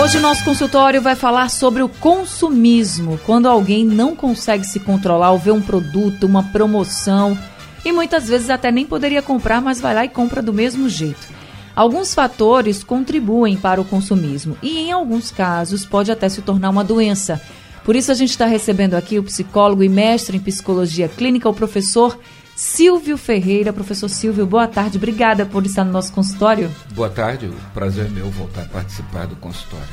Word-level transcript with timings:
Hoje 0.00 0.16
o 0.16 0.20
nosso 0.20 0.44
consultório 0.44 1.02
vai 1.02 1.16
falar 1.16 1.50
sobre 1.50 1.82
o 1.82 1.88
consumismo, 1.88 3.18
quando 3.26 3.48
alguém 3.48 3.84
não 3.84 4.14
consegue 4.14 4.64
se 4.64 4.78
controlar 4.78 5.26
ao 5.26 5.38
ver 5.40 5.50
um 5.50 5.60
produto, 5.60 6.22
uma 6.22 6.40
promoção 6.40 7.36
e 7.84 7.90
muitas 7.90 8.28
vezes 8.28 8.48
até 8.48 8.70
nem 8.70 8.86
poderia 8.86 9.20
comprar, 9.20 9.60
mas 9.60 9.80
vai 9.80 9.92
lá 9.92 10.04
e 10.04 10.08
compra 10.08 10.40
do 10.40 10.52
mesmo 10.52 10.88
jeito. 10.88 11.26
Alguns 11.74 12.14
fatores 12.14 12.84
contribuem 12.84 13.56
para 13.56 13.80
o 13.80 13.84
consumismo 13.84 14.56
e, 14.62 14.78
em 14.78 14.92
alguns 14.92 15.32
casos, 15.32 15.84
pode 15.84 16.12
até 16.12 16.28
se 16.28 16.42
tornar 16.42 16.70
uma 16.70 16.84
doença. 16.84 17.42
Por 17.84 17.96
isso, 17.96 18.12
a 18.12 18.14
gente 18.14 18.30
está 18.30 18.46
recebendo 18.46 18.94
aqui 18.94 19.18
o 19.18 19.24
psicólogo 19.24 19.82
e 19.82 19.88
mestre 19.88 20.36
em 20.36 20.40
psicologia 20.40 21.08
clínica, 21.08 21.48
o 21.48 21.54
professor 21.54 22.16
Silvio 22.58 23.16
Ferreira. 23.16 23.72
Professor 23.72 24.08
Silvio, 24.08 24.44
boa 24.44 24.66
tarde. 24.66 24.98
Obrigada 24.98 25.46
por 25.46 25.64
estar 25.64 25.84
no 25.84 25.92
nosso 25.92 26.12
consultório. 26.12 26.68
Boa 26.92 27.08
tarde. 27.08 27.46
O 27.46 27.54
prazer 27.72 28.06
é 28.06 28.08
meu 28.08 28.28
voltar 28.32 28.62
a 28.62 28.64
participar 28.64 29.28
do 29.28 29.36
consultório. 29.36 29.86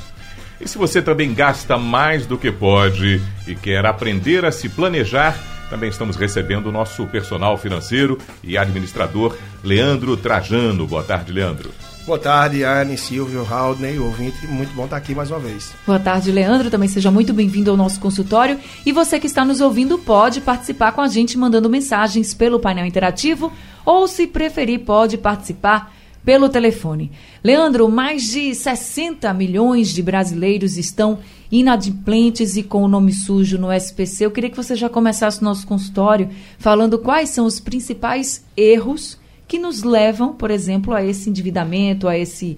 E 0.59 0.67
se 0.67 0.75
você 0.75 0.99
também 0.99 1.31
gasta 1.31 1.77
mais 1.77 2.25
do 2.25 2.39
que 2.39 2.51
pode 2.51 3.21
e 3.45 3.53
quer 3.53 3.85
aprender 3.85 4.43
a 4.43 4.51
se 4.51 4.67
planejar, 4.67 5.37
também 5.69 5.91
estamos 5.91 6.15
recebendo 6.15 6.65
o 6.65 6.71
nosso 6.71 7.05
personal 7.05 7.55
financeiro 7.55 8.17
e 8.43 8.57
administrador, 8.57 9.37
Leandro 9.63 10.17
Trajano. 10.17 10.87
Boa 10.87 11.03
tarde, 11.03 11.31
Leandro. 11.31 11.69
Boa 12.05 12.19
tarde, 12.19 12.63
Anne, 12.63 12.99
Silvio, 12.99 13.43
Haldney, 13.51 13.97
ouvinte. 13.97 14.45
Muito 14.45 14.71
bom 14.75 14.83
estar 14.83 14.97
aqui 14.97 15.15
mais 15.15 15.31
uma 15.31 15.39
vez. 15.39 15.73
Boa 15.87 15.97
tarde, 15.99 16.31
Leandro. 16.31 16.69
Também 16.69 16.87
seja 16.87 17.09
muito 17.09 17.33
bem-vindo 17.33 17.71
ao 17.71 17.77
nosso 17.77 17.99
consultório. 17.99 18.59
E 18.85 18.91
você 18.91 19.19
que 19.19 19.25
está 19.25 19.43
nos 19.43 19.59
ouvindo 19.59 19.97
pode 19.97 20.39
participar 20.39 20.91
com 20.91 21.01
a 21.01 21.07
gente 21.07 21.35
mandando 21.35 21.67
mensagens 21.67 22.31
pelo 22.31 22.59
painel 22.59 22.85
interativo 22.85 23.51
ou, 23.83 24.07
se 24.07 24.27
preferir, 24.27 24.81
pode 24.81 25.17
participar 25.17 25.91
pelo 26.23 26.47
telefone. 26.47 27.11
Leandro, 27.43 27.89
mais 27.89 28.21
de 28.25 28.53
60 28.53 29.33
milhões 29.33 29.89
de 29.89 30.03
brasileiros 30.03 30.77
estão 30.77 31.17
inadimplentes 31.51 32.55
e 32.55 32.61
com 32.61 32.83
o 32.83 32.87
nome 32.87 33.13
sujo 33.13 33.57
no 33.57 33.73
SPC. 33.73 34.27
Eu 34.27 34.31
queria 34.31 34.51
que 34.51 34.57
você 34.57 34.75
já 34.75 34.89
começasse 34.89 35.41
o 35.41 35.43
nosso 35.43 35.65
consultório 35.65 36.29
falando 36.59 36.99
quais 36.99 37.31
são 37.31 37.47
os 37.47 37.59
principais 37.59 38.45
erros 38.55 39.17
que 39.47 39.59
nos 39.59 39.83
levam, 39.83 40.33
por 40.33 40.51
exemplo, 40.51 40.93
a 40.93 41.03
esse 41.03 41.29
endividamento, 41.29 42.07
a 42.07 42.17
esse 42.17 42.57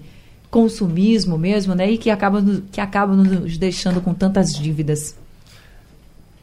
consumismo 0.50 1.36
mesmo, 1.36 1.74
né? 1.74 1.90
E 1.90 1.98
que 1.98 2.10
acaba, 2.10 2.42
que 2.72 2.80
acaba 2.80 3.14
nos 3.14 3.58
deixando 3.58 4.00
com 4.00 4.14
tantas 4.14 4.54
dívidas. 4.54 5.14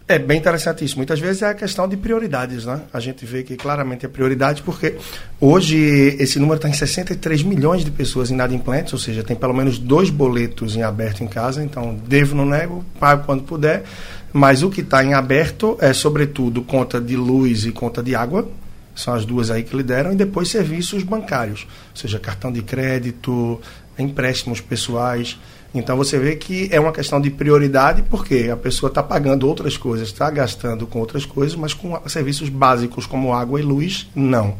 É 0.07 0.19
bem 0.19 0.37
interessante 0.37 0.85
isso. 0.85 0.97
Muitas 0.97 1.19
vezes 1.19 1.41
é 1.41 1.49
a 1.49 1.53
questão 1.55 1.87
de 1.87 1.97
prioridades, 1.97 2.63
né? 2.63 2.81
A 2.93 2.99
gente 2.99 3.25
vê 3.25 3.41
que 3.41 3.55
claramente 3.55 4.05
é 4.05 4.09
prioridade 4.09 4.61
porque 4.61 4.97
hoje 5.41 5.77
esse 6.19 6.37
número 6.37 6.57
está 6.57 6.69
em 6.69 6.73
63 6.73 7.41
milhões 7.41 7.83
de 7.83 7.89
pessoas 7.89 8.29
inadimplentes, 8.29 8.93
ou 8.93 8.99
seja, 8.99 9.23
tem 9.23 9.35
pelo 9.35 9.53
menos 9.53 9.79
dois 9.79 10.11
boletos 10.11 10.75
em 10.75 10.83
aberto 10.83 11.23
em 11.23 11.27
casa, 11.27 11.63
então 11.63 11.97
devo, 12.07 12.35
não 12.35 12.45
nego, 12.45 12.85
pago 12.99 13.25
quando 13.25 13.41
puder, 13.41 13.83
mas 14.31 14.61
o 14.61 14.69
que 14.69 14.81
está 14.81 15.03
em 15.03 15.15
aberto 15.15 15.75
é 15.81 15.91
sobretudo 15.91 16.61
conta 16.61 17.01
de 17.01 17.15
luz 17.15 17.65
e 17.65 17.71
conta 17.71 18.03
de 18.03 18.13
água, 18.13 18.47
são 18.95 19.13
as 19.13 19.25
duas 19.25 19.51
aí 19.51 19.63
que 19.63 19.75
lideram, 19.75 20.13
e 20.13 20.15
depois 20.15 20.49
serviços 20.49 21.03
bancários, 21.03 21.67
ou 21.91 21.95
seja, 21.95 22.17
cartão 22.17 22.51
de 22.51 22.61
crédito, 22.61 23.59
empréstimos 23.99 24.61
pessoais. 24.61 25.37
Então 25.73 25.97
você 25.97 26.17
vê 26.17 26.37
que 26.37 26.69
é 26.71 26.79
uma 26.79 26.93
questão 26.93 27.19
de 27.19 27.29
prioridade, 27.29 28.01
porque 28.03 28.49
a 28.51 28.55
pessoa 28.55 28.89
está 28.89 29.03
pagando 29.03 29.47
outras 29.47 29.75
coisas, 29.75 30.07
está 30.07 30.29
gastando 30.29 30.87
com 30.87 30.99
outras 30.99 31.25
coisas, 31.25 31.55
mas 31.55 31.73
com 31.73 31.99
serviços 32.07 32.47
básicos 32.47 33.05
como 33.05 33.33
água 33.33 33.59
e 33.59 33.63
luz, 33.63 34.09
não. 34.15 34.55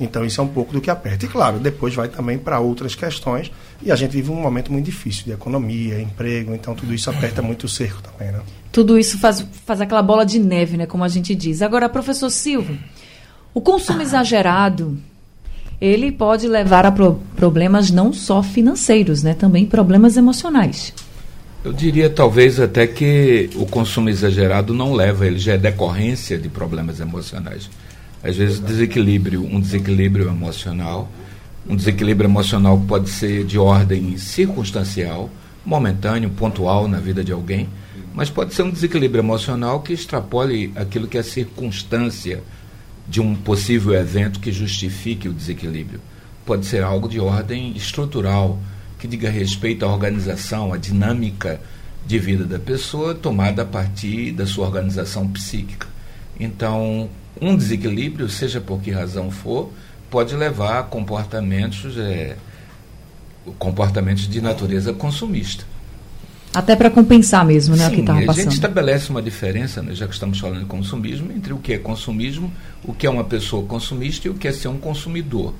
Então 0.00 0.24
isso 0.24 0.40
é 0.40 0.44
um 0.44 0.48
pouco 0.48 0.72
do 0.72 0.80
que 0.80 0.90
aperta. 0.90 1.26
E 1.26 1.28
claro, 1.28 1.58
depois 1.58 1.94
vai 1.94 2.08
também 2.08 2.38
para 2.38 2.58
outras 2.58 2.94
questões, 2.94 3.52
e 3.82 3.92
a 3.92 3.96
gente 3.96 4.12
vive 4.12 4.30
um 4.30 4.40
momento 4.40 4.72
muito 4.72 4.86
difícil 4.86 5.24
de 5.24 5.32
economia, 5.32 6.00
emprego, 6.00 6.54
então 6.54 6.74
tudo 6.74 6.94
isso 6.94 7.10
aperta 7.10 7.42
muito 7.42 7.64
o 7.64 7.68
cerco 7.68 8.02
também, 8.02 8.32
né? 8.32 8.40
Tudo 8.72 8.98
isso 8.98 9.18
faz, 9.18 9.46
faz 9.66 9.80
aquela 9.80 10.02
bola 10.02 10.24
de 10.26 10.38
neve, 10.38 10.76
né, 10.76 10.86
como 10.86 11.04
a 11.04 11.08
gente 11.08 11.32
diz. 11.34 11.62
Agora, 11.62 11.88
professor 11.88 12.28
Silvio, 12.30 12.76
o 13.54 13.60
consumo 13.60 14.02
exagerado, 14.02 14.98
ele 15.80 16.10
pode 16.10 16.48
levar 16.48 16.84
a 16.84 16.90
pro 16.90 17.20
problemas 17.36 17.90
não 17.90 18.12
só 18.12 18.42
financeiros, 18.42 19.22
né, 19.22 19.32
também 19.32 19.64
problemas 19.64 20.16
emocionais. 20.16 20.92
Eu 21.64 21.72
diria 21.72 22.10
talvez 22.10 22.58
até 22.58 22.86
que 22.86 23.48
o 23.54 23.64
consumo 23.64 24.10
exagerado 24.10 24.74
não 24.74 24.92
leva, 24.92 25.26
ele 25.26 25.38
já 25.38 25.54
é 25.54 25.58
decorrência 25.58 26.36
de 26.36 26.48
problemas 26.48 27.00
emocionais. 27.00 27.70
Às 28.22 28.36
vezes 28.36 28.58
desequilíbrio, 28.58 29.42
um 29.42 29.60
desequilíbrio 29.60 30.28
emocional, 30.28 31.08
um 31.68 31.76
desequilíbrio 31.76 32.28
emocional 32.28 32.82
pode 32.86 33.08
ser 33.08 33.44
de 33.44 33.58
ordem 33.58 34.16
circunstancial, 34.18 35.30
momentâneo, 35.64 36.28
pontual 36.28 36.88
na 36.88 36.98
vida 36.98 37.22
de 37.22 37.32
alguém, 37.32 37.68
mas 38.12 38.28
pode 38.28 38.52
ser 38.52 38.62
um 38.62 38.70
desequilíbrio 38.70 39.20
emocional 39.20 39.80
que 39.80 39.92
extrapole 39.92 40.72
aquilo 40.74 41.06
que 41.06 41.16
é 41.16 41.22
circunstância 41.22 42.42
de 43.06 43.20
um 43.20 43.34
possível 43.34 43.94
evento 43.94 44.40
que 44.40 44.50
justifique 44.50 45.28
o 45.28 45.32
desequilíbrio. 45.32 46.00
Pode 46.44 46.66
ser 46.66 46.82
algo 46.82 47.08
de 47.08 47.20
ordem 47.20 47.76
estrutural, 47.76 48.58
que 48.98 49.06
diga 49.06 49.30
respeito 49.30 49.84
à 49.84 49.88
organização, 49.92 50.72
à 50.72 50.78
dinâmica 50.78 51.60
de 52.06 52.18
vida 52.18 52.44
da 52.44 52.58
pessoa, 52.58 53.14
tomada 53.14 53.62
a 53.62 53.66
partir 53.66 54.32
da 54.32 54.46
sua 54.46 54.66
organização 54.66 55.28
psíquica. 55.28 55.86
Então, 56.38 57.08
um 57.40 57.56
desequilíbrio, 57.56 58.28
seja 58.28 58.60
por 58.60 58.80
que 58.80 58.90
razão 58.90 59.30
for, 59.30 59.72
pode 60.10 60.34
levar 60.34 60.80
a 60.80 60.82
comportamentos, 60.82 61.96
é, 61.98 62.36
comportamentos 63.58 64.28
de 64.28 64.40
natureza 64.40 64.92
consumista. 64.92 65.64
Até 66.54 66.76
para 66.76 66.90
compensar 66.90 67.44
mesmo, 67.44 67.76
né, 67.76 67.86
Sim, 67.86 67.90
o 67.90 67.94
que 67.94 68.00
estava 68.00 68.20
passando. 68.20 68.40
A 68.40 68.42
gente 68.42 68.52
estabelece 68.52 69.10
uma 69.10 69.22
diferença, 69.22 69.82
né, 69.82 69.94
já 69.94 70.06
que 70.06 70.14
estamos 70.14 70.38
falando 70.38 70.60
de 70.60 70.66
consumismo, 70.66 71.32
entre 71.32 71.52
o 71.52 71.58
que 71.58 71.72
é 71.72 71.78
consumismo, 71.78 72.52
o 72.84 72.92
que 72.92 73.06
é 73.06 73.10
uma 73.10 73.24
pessoa 73.24 73.64
consumista 73.66 74.28
e 74.28 74.30
o 74.30 74.34
que 74.34 74.46
é 74.46 74.52
ser 74.52 74.68
um 74.68 74.78
consumidor. 74.78 75.54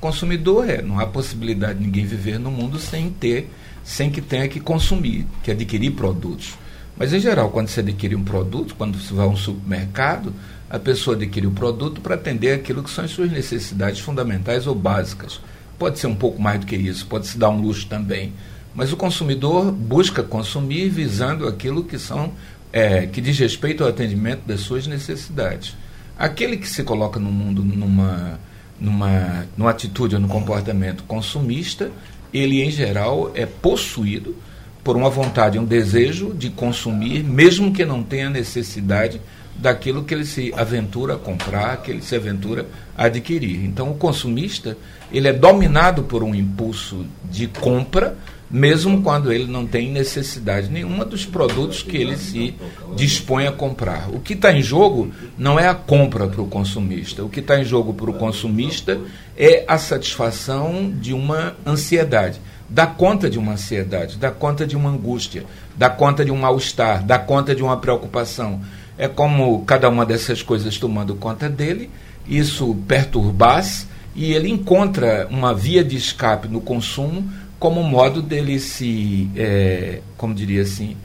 Consumidor 0.00 0.68
é, 0.68 0.80
não 0.80 1.00
há 1.00 1.06
possibilidade 1.06 1.78
de 1.78 1.84
ninguém 1.84 2.06
viver 2.06 2.38
no 2.38 2.50
mundo 2.50 2.78
sem 2.78 3.10
ter, 3.10 3.50
sem 3.82 4.10
que 4.10 4.20
tenha 4.20 4.46
que 4.48 4.60
consumir, 4.60 5.26
que 5.42 5.50
adquirir 5.50 5.90
produtos. 5.90 6.54
Mas 6.96 7.12
em 7.12 7.20
geral, 7.20 7.50
quando 7.50 7.68
você 7.68 7.80
adquire 7.80 8.14
um 8.14 8.24
produto, 8.24 8.74
quando 8.76 8.98
você 8.98 9.12
vai 9.14 9.26
a 9.26 9.28
um 9.28 9.36
supermercado, 9.36 10.32
a 10.68 10.78
pessoa 10.78 11.16
adquire 11.16 11.46
o 11.46 11.50
produto 11.52 12.00
para 12.00 12.14
atender 12.14 12.52
aquilo 12.52 12.82
que 12.82 12.90
são 12.90 13.04
as 13.04 13.10
suas 13.10 13.30
necessidades 13.30 14.00
fundamentais 14.00 14.66
ou 14.66 14.74
básicas. 14.74 15.40
Pode 15.78 15.98
ser 15.98 16.08
um 16.08 16.14
pouco 16.14 16.40
mais 16.40 16.60
do 16.60 16.66
que 16.66 16.76
isso, 16.76 17.06
pode 17.06 17.26
se 17.26 17.38
dar 17.38 17.50
um 17.50 17.60
luxo 17.60 17.86
também 17.86 18.32
mas 18.74 18.92
o 18.92 18.96
consumidor 18.96 19.72
busca 19.72 20.22
consumir 20.22 20.88
visando 20.88 21.46
aquilo 21.46 21.84
que 21.84 21.98
são 21.98 22.32
é, 22.72 23.06
que 23.06 23.20
diz 23.20 23.38
respeito 23.38 23.82
ao 23.82 23.90
atendimento 23.90 24.42
das 24.46 24.60
suas 24.60 24.86
necessidades. 24.86 25.74
Aquele 26.18 26.56
que 26.56 26.68
se 26.68 26.82
coloca 26.82 27.18
no 27.18 27.30
mundo 27.30 27.64
numa, 27.64 28.38
numa, 28.80 29.46
numa 29.56 29.70
atitude 29.70 30.14
ou 30.16 30.20
no 30.20 30.28
comportamento 30.28 31.04
consumista, 31.04 31.90
ele 32.32 32.62
em 32.62 32.70
geral 32.70 33.32
é 33.34 33.46
possuído 33.46 34.36
por 34.84 34.96
uma 34.96 35.10
vontade, 35.10 35.58
um 35.58 35.64
desejo 35.64 36.34
de 36.34 36.50
consumir, 36.50 37.22
mesmo 37.22 37.72
que 37.72 37.84
não 37.84 38.02
tenha 38.02 38.30
necessidade 38.30 39.20
daquilo 39.56 40.04
que 40.04 40.14
ele 40.14 40.24
se 40.24 40.52
aventura 40.56 41.14
a 41.14 41.18
comprar, 41.18 41.78
que 41.82 41.90
ele 41.90 42.00
se 42.00 42.14
aventura 42.14 42.66
a 42.96 43.04
adquirir. 43.04 43.64
Então, 43.64 43.90
o 43.90 43.94
consumista 43.94 44.76
ele 45.12 45.28
é 45.28 45.32
dominado 45.32 46.04
por 46.04 46.22
um 46.22 46.34
impulso 46.34 47.04
de 47.30 47.48
compra 47.48 48.16
mesmo 48.50 49.02
quando 49.02 49.32
ele 49.32 49.46
não 49.46 49.66
tem 49.66 49.90
necessidade 49.90 50.70
nenhuma 50.70 51.04
dos 51.04 51.26
produtos 51.26 51.82
que 51.82 51.96
ele 51.96 52.16
se 52.16 52.54
dispõe 52.96 53.46
a 53.46 53.52
comprar. 53.52 54.08
O 54.10 54.20
que 54.20 54.32
está 54.32 54.52
em 54.52 54.62
jogo 54.62 55.12
não 55.36 55.58
é 55.58 55.68
a 55.68 55.74
compra 55.74 56.26
para 56.26 56.40
o 56.40 56.46
consumista. 56.46 57.22
O 57.22 57.28
que 57.28 57.40
está 57.40 57.60
em 57.60 57.64
jogo 57.64 57.92
para 57.92 58.10
o 58.10 58.14
consumista 58.14 58.98
é 59.36 59.64
a 59.68 59.76
satisfação 59.76 60.90
de 60.90 61.12
uma 61.12 61.54
ansiedade. 61.66 62.40
Dá 62.70 62.86
conta 62.86 63.30
de 63.30 63.38
uma 63.38 63.52
ansiedade, 63.52 64.18
dá 64.18 64.30
conta 64.30 64.66
de 64.66 64.76
uma 64.76 64.90
angústia, 64.90 65.44
dá 65.76 65.88
conta 65.88 66.24
de 66.24 66.30
um 66.30 66.36
mal-estar, 66.36 67.02
dá 67.02 67.18
conta 67.18 67.54
de 67.54 67.62
uma 67.62 67.78
preocupação. 67.78 68.60
É 68.96 69.08
como 69.08 69.64
cada 69.64 69.88
uma 69.88 70.04
dessas 70.04 70.42
coisas 70.42 70.76
tomando 70.76 71.14
conta 71.14 71.48
dele, 71.48 71.88
isso 72.26 72.74
perturbasse 72.86 73.86
e 74.14 74.32
ele 74.32 74.50
encontra 74.50 75.28
uma 75.30 75.54
via 75.54 75.84
de 75.84 75.96
escape 75.96 76.48
no 76.48 76.60
consumo 76.60 77.30
como 77.58 77.82
modo 77.82 78.22
dele 78.22 78.58
se, 78.60 79.28
é, 79.36 80.00
como 80.16 80.34
diria 80.34 80.62
assim, 80.62 80.96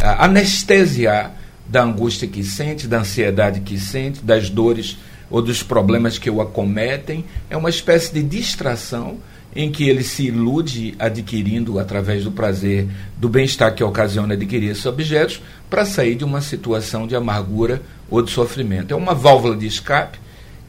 anestesiar 0.00 1.34
da 1.66 1.82
angústia 1.82 2.28
que 2.28 2.44
sente, 2.44 2.86
da 2.86 3.00
ansiedade 3.00 3.60
que 3.60 3.78
sente, 3.78 4.22
das 4.22 4.50
dores 4.50 4.98
ou 5.30 5.40
dos 5.40 5.62
problemas 5.62 6.18
que 6.18 6.28
o 6.28 6.40
acometem. 6.40 7.24
É 7.48 7.56
uma 7.56 7.70
espécie 7.70 8.12
de 8.12 8.22
distração 8.22 9.18
em 9.56 9.70
que 9.70 9.88
ele 9.88 10.02
se 10.02 10.24
ilude 10.26 10.94
adquirindo, 10.98 11.78
através 11.78 12.24
do 12.24 12.32
prazer, 12.32 12.88
do 13.16 13.28
bem-estar 13.28 13.74
que 13.74 13.84
ocasiona 13.84 14.34
adquirir 14.34 14.70
esses 14.70 14.84
objetos, 14.84 15.40
para 15.70 15.86
sair 15.86 16.16
de 16.16 16.24
uma 16.24 16.40
situação 16.40 17.06
de 17.06 17.14
amargura 17.14 17.80
ou 18.10 18.20
de 18.20 18.30
sofrimento. 18.30 18.92
É 18.92 18.96
uma 18.96 19.14
válvula 19.14 19.56
de 19.56 19.66
escape 19.66 20.18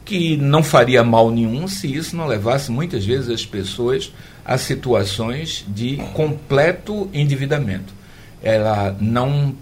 que 0.06 0.36
não 0.36 0.62
faria 0.62 1.02
mal 1.02 1.30
nenhum 1.30 1.66
se 1.66 1.92
isso 1.92 2.16
não 2.16 2.26
levasse 2.26 2.70
muitas 2.70 3.04
vezes 3.04 3.28
as 3.28 3.44
pessoas 3.44 4.12
a 4.44 4.56
situações 4.56 5.64
de 5.68 5.96
completo 6.14 7.10
endividamento. 7.12 7.92
Ela 8.40 8.96
não 9.00 9.54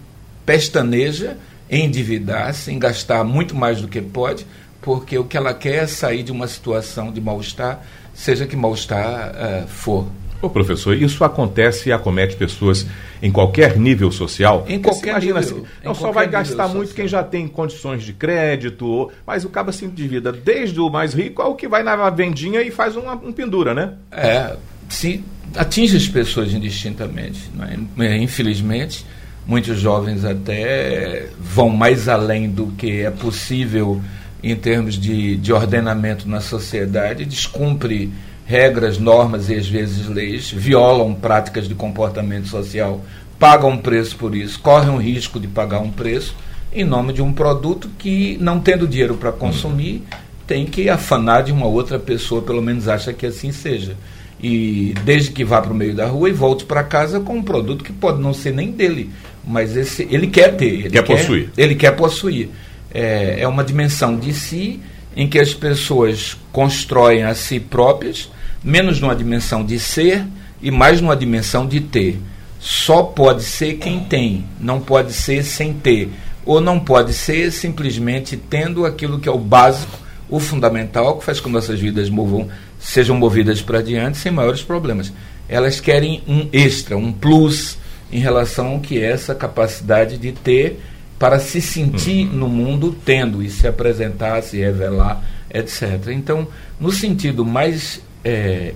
pestaneja 0.45 1.35
em 1.69 1.85
endividar-se, 1.85 2.71
em 2.71 2.77
gastar 2.77 3.23
muito 3.23 3.55
mais 3.55 3.81
do 3.81 3.87
que 3.87 3.99
pode, 3.99 4.45
porque 4.79 5.17
o 5.17 5.23
que 5.23 5.35
ela 5.35 5.55
quer 5.55 5.83
é 5.83 5.87
sair 5.87 6.21
de 6.21 6.31
uma 6.31 6.47
situação 6.47 7.11
de 7.11 7.19
mal-estar, 7.19 7.81
seja 8.13 8.45
que 8.45 8.55
mal-estar 8.55 9.31
uh, 9.31 9.67
for. 9.67 10.07
Ô 10.41 10.49
professor, 10.49 10.95
isso 10.95 11.23
acontece 11.23 11.89
e 11.89 11.91
acomete 11.91 12.35
pessoas 12.35 12.85
em 13.21 13.31
qualquer 13.31 13.77
nível 13.77 14.11
social? 14.11 14.65
Em 14.67 14.79
qualquer 14.79 15.11
imagina 15.11 15.39
nível. 15.39 15.57
Assim, 15.57 15.67
não 15.83 15.95
só 15.95 16.11
vai 16.11 16.27
gastar 16.27 16.67
muito 16.67 16.93
quem 16.93 17.07
já 17.07 17.23
tem 17.23 17.47
condições 17.47 18.03
de 18.03 18.13
crédito, 18.13 19.11
mas 19.25 19.45
o 19.45 19.49
cabo 19.49 19.71
se 19.71 19.85
endivida 19.85 20.31
desde 20.31 20.79
o 20.79 20.89
mais 20.89 21.13
rico 21.13 21.41
ao 21.41 21.55
que 21.55 21.67
vai 21.67 21.83
na 21.83 22.09
vendinha 22.09 22.61
e 22.61 22.69
faz 22.69 22.95
uma, 22.95 23.13
um 23.13 23.31
pendura, 23.31 23.73
né? 23.73 23.93
É, 24.11 24.55
se 24.89 25.23
atinge 25.55 25.97
as 25.97 26.07
pessoas 26.07 26.53
indistintamente. 26.53 27.49
É? 27.97 28.17
Infelizmente, 28.17 29.05
muitos 29.45 29.79
jovens 29.79 30.25
até 30.25 31.27
vão 31.39 31.69
mais 31.69 32.07
além 32.07 32.49
do 32.49 32.67
que 32.67 33.01
é 33.01 33.11
possível 33.11 34.01
em 34.43 34.55
termos 34.55 34.95
de, 34.95 35.37
de 35.37 35.51
ordenamento 35.51 36.29
na 36.29 36.39
sociedade, 36.39 37.25
descumpre 37.25 38.11
regras, 38.45 38.97
normas 38.97 39.49
e 39.49 39.55
às 39.55 39.67
vezes 39.67 40.07
leis, 40.07 40.51
violam 40.51 41.13
práticas 41.13 41.67
de 41.67 41.75
comportamento 41.75 42.47
social, 42.47 43.01
pagam 43.39 43.71
um 43.71 43.77
preço 43.77 44.15
por 44.15 44.35
isso, 44.35 44.59
correm 44.59 44.91
o 44.91 44.97
risco 44.97 45.39
de 45.39 45.47
pagar 45.47 45.79
um 45.79 45.91
preço 45.91 46.35
em 46.71 46.83
nome 46.83 47.13
de 47.13 47.21
um 47.21 47.31
produto 47.31 47.89
que, 47.97 48.37
não 48.39 48.59
tendo 48.59 48.87
dinheiro 48.87 49.15
para 49.15 49.31
consumir, 49.31 50.03
tem 50.45 50.65
que 50.65 50.89
afanar 50.89 51.43
de 51.43 51.51
uma 51.51 51.65
outra 51.65 51.97
pessoa, 51.97 52.41
pelo 52.41 52.61
menos 52.61 52.87
acha 52.87 53.13
que 53.13 53.25
assim 53.25 53.51
seja. 53.51 53.95
E 54.41 54.93
desde 55.05 55.31
que 55.31 55.45
vá 55.45 55.61
para 55.61 55.71
o 55.71 55.75
meio 55.75 55.95
da 55.95 56.05
rua 56.05 56.29
e 56.29 56.33
volte 56.33 56.65
para 56.65 56.83
casa 56.83 57.19
com 57.21 57.37
um 57.37 57.41
produto 57.41 57.83
que 57.83 57.93
pode 57.93 58.21
não 58.21 58.33
ser 58.33 58.53
nem 58.53 58.71
dele, 58.71 59.09
mas 59.47 59.75
esse 59.75 60.07
ele 60.11 60.27
quer 60.27 60.55
ter, 60.55 60.65
ele 60.65 60.89
quer, 60.89 61.03
quer 61.03 61.17
possuir. 61.17 61.49
Ele 61.57 61.75
quer 61.75 61.91
possuir 61.95 62.49
é, 62.95 63.41
é 63.41 63.47
uma 63.47 63.63
dimensão 63.63 64.17
de 64.17 64.33
si 64.33 64.79
em 65.15 65.27
que 65.27 65.37
as 65.37 65.53
pessoas 65.53 66.37
constroem 66.51 67.23
a 67.23 67.35
si 67.35 67.59
próprias, 67.59 68.29
menos 68.65 68.99
numa 68.99 69.15
dimensão 69.15 69.63
de 69.63 69.79
ser 69.79 70.25
e 70.59 70.71
mais 70.71 70.99
numa 70.99 71.15
dimensão 71.15 71.67
de 71.67 71.79
ter. 71.79 72.19
Só 72.59 73.03
pode 73.03 73.43
ser 73.43 73.75
quem 73.75 73.99
tem, 73.99 74.43
não 74.59 74.79
pode 74.79 75.13
ser 75.13 75.43
sem 75.43 75.71
ter. 75.71 76.09
Ou 76.43 76.59
não 76.59 76.79
pode 76.79 77.13
ser 77.13 77.51
simplesmente 77.51 78.35
tendo 78.35 78.85
aquilo 78.85 79.19
que 79.19 79.29
é 79.29 79.31
o 79.31 79.37
básico, 79.37 79.99
o 80.27 80.39
fundamental, 80.39 81.19
que 81.19 81.25
faz 81.25 81.39
com 81.39 81.49
que 81.49 81.53
nossas 81.53 81.79
vidas 81.79 82.09
movam, 82.09 82.49
sejam 82.79 83.15
movidas 83.15 83.61
para 83.61 83.83
diante 83.83 84.17
sem 84.17 84.31
maiores 84.31 84.63
problemas. 84.63 85.13
Elas 85.47 85.79
querem 85.79 86.23
um 86.27 86.47
extra, 86.51 86.97
um 86.97 87.11
plus 87.11 87.77
em 88.11 88.19
relação 88.19 88.73
ao 88.73 88.79
que 88.79 88.99
é 88.99 89.11
essa 89.11 89.35
capacidade 89.35 90.17
de 90.17 90.31
ter 90.31 90.79
para 91.19 91.39
se 91.39 91.61
sentir 91.61 92.27
uhum. 92.27 92.33
no 92.33 92.49
mundo 92.49 92.95
tendo 93.05 93.43
e 93.43 93.49
se 93.49 93.67
apresentar, 93.67 94.41
se 94.41 94.57
revelar, 94.57 95.23
etc. 95.53 96.07
Então, 96.09 96.47
no 96.79 96.91
sentido 96.91 97.45
mais 97.45 98.01
é, 98.25 98.73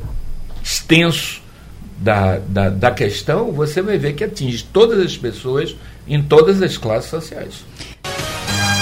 extenso 0.63 1.41
da, 1.97 2.37
da, 2.37 2.69
da 2.69 2.91
questão, 2.91 3.51
você 3.51 3.81
vai 3.81 3.97
ver 3.97 4.13
que 4.13 4.23
atinge 4.23 4.63
todas 4.71 5.03
as 5.03 5.17
pessoas 5.17 5.75
em 6.07 6.21
todas 6.21 6.61
as 6.61 6.77
classes 6.77 7.09
sociais. 7.09 7.65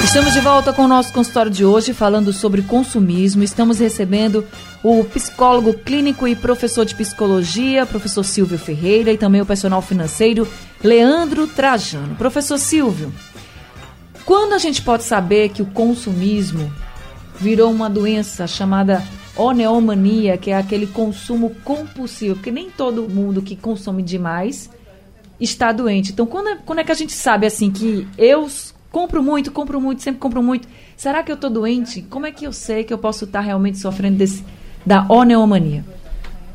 Estamos 0.03 0.33
de 0.33 0.39
volta 0.39 0.71
com 0.71 0.83
o 0.83 0.87
nosso 0.87 1.11
consultório 1.11 1.51
de 1.51 1.65
hoje, 1.65 1.93
falando 1.93 2.31
sobre 2.31 2.61
consumismo. 2.61 3.43
Estamos 3.43 3.79
recebendo 3.79 4.45
o 4.83 5.03
psicólogo 5.03 5.73
clínico 5.73 6.27
e 6.27 6.35
professor 6.35 6.85
de 6.85 6.95
psicologia, 6.95 7.85
professor 7.85 8.23
Silvio 8.23 8.59
Ferreira, 8.59 9.11
e 9.11 9.17
também 9.17 9.41
o 9.41 9.45
personal 9.45 9.81
financeiro, 9.81 10.47
Leandro 10.83 11.47
Trajano. 11.47 12.15
Professor 12.15 12.57
Silvio, 12.59 13.11
quando 14.23 14.53
a 14.53 14.59
gente 14.59 14.81
pode 14.81 15.03
saber 15.03 15.49
que 15.49 15.61
o 15.61 15.65
consumismo 15.65 16.71
virou 17.39 17.71
uma 17.71 17.89
doença 17.89 18.45
chamada 18.47 19.03
oneomania, 19.37 20.37
que 20.37 20.51
é 20.51 20.57
aquele 20.57 20.87
consumo 20.87 21.55
compulsivo, 21.63 22.35
porque 22.35 22.51
nem 22.51 22.69
todo 22.69 23.07
mundo 23.07 23.41
que 23.41 23.55
consome 23.55 24.01
demais 24.01 24.69
está 25.39 25.71
doente. 25.71 26.11
Então, 26.11 26.25
quando 26.25 26.49
é, 26.49 26.57
quando 26.65 26.79
é 26.79 26.83
que 26.83 26.91
a 26.91 26.95
gente 26.95 27.13
sabe 27.13 27.45
assim 27.45 27.71
que 27.71 28.07
eu 28.17 28.47
compro 28.91 29.21
muito, 29.21 29.51
compro 29.51 29.79
muito, 29.79 30.01
sempre 30.01 30.19
compro 30.19 30.41
muito, 30.41 30.67
será 30.95 31.21
que 31.21 31.31
eu 31.31 31.35
estou 31.35 31.49
doente? 31.49 32.01
Como 32.03 32.25
é 32.25 32.31
que 32.31 32.45
eu 32.45 32.53
sei 32.53 32.83
que 32.83 32.93
eu 32.93 32.97
posso 32.97 33.25
estar 33.25 33.41
realmente 33.41 33.77
sofrendo 33.77 34.17
desse, 34.17 34.43
da 34.85 35.05
oneomania? 35.07 35.85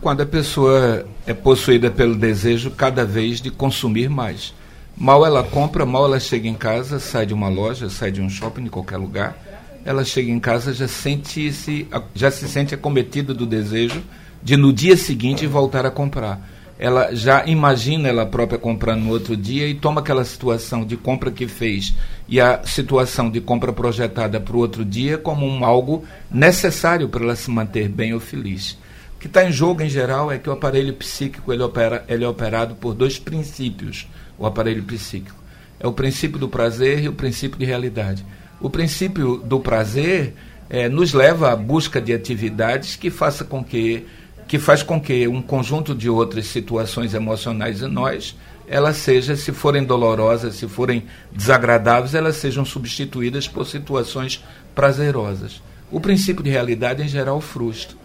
Quando 0.01 0.23
a 0.23 0.27
pessoa 0.27 1.07
é 1.27 1.33
possuída 1.33 1.91
pelo 1.91 2.17
desejo 2.17 2.73
cada 2.73 3.05
vez 3.05 3.41
de 3.41 3.51
consumir 3.51 4.09
mais. 4.09 4.53
Mal 4.97 5.25
ela 5.25 5.43
compra, 5.43 5.87
mal 5.87 6.05
ela 6.05 6.19
chega 6.19 6.49
em 6.49 6.55
casa, 6.55 6.99
sai 6.99 7.25
de 7.25 7.33
uma 7.33 7.49
loja, 7.49 7.89
sai 7.89 8.11
de 8.11 8.21
um 8.21 8.29
shopping, 8.29 8.65
de 8.65 8.71
qualquer 8.71 8.97
lugar, 8.97 9.37
ela 9.85 10.05
chega 10.05 10.31
em 10.31 10.41
casa 10.41 10.73
já 10.73 10.89
sente 10.89 11.51
-se, 11.53 11.87
já 12.15 12.31
se 12.31 12.49
sente 12.49 12.75
acometida 12.75 13.35
do 13.35 13.47
desejo 13.47 14.03
de 14.43 14.57
no 14.57 14.73
dia 14.73 14.97
seguinte 14.97 15.47
voltar 15.47 15.87
a 15.87 15.91
comprar. 15.91 16.41
Ela 16.79 17.15
já 17.15 17.47
imagina 17.47 18.09
ela 18.09 18.27
própria 18.27 18.59
comprando 18.59 19.03
no 19.03 19.11
outro 19.11 19.37
dia 19.37 19.69
e 19.69 19.75
toma 19.75 20.01
aquela 20.01 20.25
situação 20.25 20.85
de 20.85 20.97
compra 20.97 21.31
que 21.31 21.47
fez 21.47 21.95
e 22.29 22.41
a 22.41 22.63
situação 22.65 23.31
de 23.31 23.41
compra 23.41 23.73
projetada 23.73 24.41
para 24.41 24.57
o 24.57 24.59
outro 24.59 24.85
dia 24.85 25.17
como 25.17 25.47
um 25.47 25.65
algo 25.65 26.05
necessário 26.29 27.09
para 27.09 27.23
ela 27.23 27.37
se 27.37 27.51
manter 27.51 27.89
bem 27.89 28.13
ou 28.13 28.19
feliz. 28.19 28.73
O 29.15 29.21
que 29.21 29.29
está 29.29 29.45
em 29.45 29.53
jogo, 29.53 29.83
em 29.83 29.89
geral, 29.89 30.33
é 30.33 30.39
que 30.39 30.51
o 30.51 30.53
aparelho 30.53 30.95
psíquico 30.95 31.53
ele, 31.53 31.63
opera, 31.63 32.05
ele 32.09 32.25
é 32.25 32.29
operado 32.29 32.75
por 32.75 32.95
dois 32.95 33.17
princípios 33.17 34.09
o 34.37 34.45
aparelho 34.45 34.83
psíquico. 34.83 35.41
É 35.79 35.87
o 35.87 35.93
princípio 35.93 36.39
do 36.39 36.49
prazer 36.49 37.05
e 37.05 37.09
o 37.09 37.13
princípio 37.13 37.59
de 37.59 37.65
realidade. 37.65 38.25
O 38.63 38.71
princípio 38.71 39.39
do 39.39 39.59
prazer 39.59 40.35
é, 40.71 40.89
nos 40.89 41.13
leva 41.13 41.51
à 41.51 41.57
busca 41.57 42.01
de 42.01 42.15
atividades 42.15 42.95
que 42.95 43.11
faça 43.11 43.45
com 43.45 43.63
que 43.63 44.07
que 44.47 44.59
faz 44.59 44.83
com 44.83 45.01
que 45.01 45.27
um 45.27 45.41
conjunto 45.41 45.95
de 45.95 46.11
outras 46.11 46.47
situações 46.47 47.15
emocionais 47.15 47.81
em 47.81 47.89
nós, 47.89 48.37
elas 48.69 48.99
sejam, 48.99 49.35
se 49.35 49.51
forem 49.51 49.83
dolorosas, 49.83 50.57
se 50.57 50.69
forem 50.69 51.05
desagradáveis, 51.33 52.15
elas 52.15 52.37
sejam 52.37 52.63
substituídas 52.63 53.49
por 53.49 53.67
situações 53.67 54.45
prazerosas. 54.75 55.63
O 55.91 56.01
princípio 56.01 56.43
de 56.43 56.51
realidade, 56.51 57.03
em 57.03 57.09
geral, 57.09 57.41
frustra. 57.41 57.97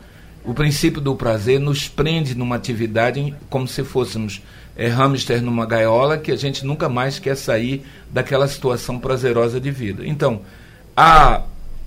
O 0.45 0.53
princípio 0.53 1.01
do 1.01 1.15
prazer 1.15 1.59
nos 1.59 1.89
prende 1.89 2.33
numa 2.33 2.55
atividade 2.55 3.35
como 3.49 3.67
se 3.67 3.83
fôssemos 3.83 4.41
é, 4.77 4.87
hamster 4.87 5.41
numa 5.41 5.65
gaiola 5.65 6.19
que 6.19 6.31
a 6.31 6.35
gente 6.35 6.63
nunca 6.63 6.87
mais 6.87 7.17
quer 7.17 7.35
sair 7.35 7.83
daquela 8.11 8.47
situação 8.47 8.99
prazerosa 8.99 9.59
de 9.59 9.71
vida. 9.71 10.05
Então, 10.05 10.41
há 10.95 11.41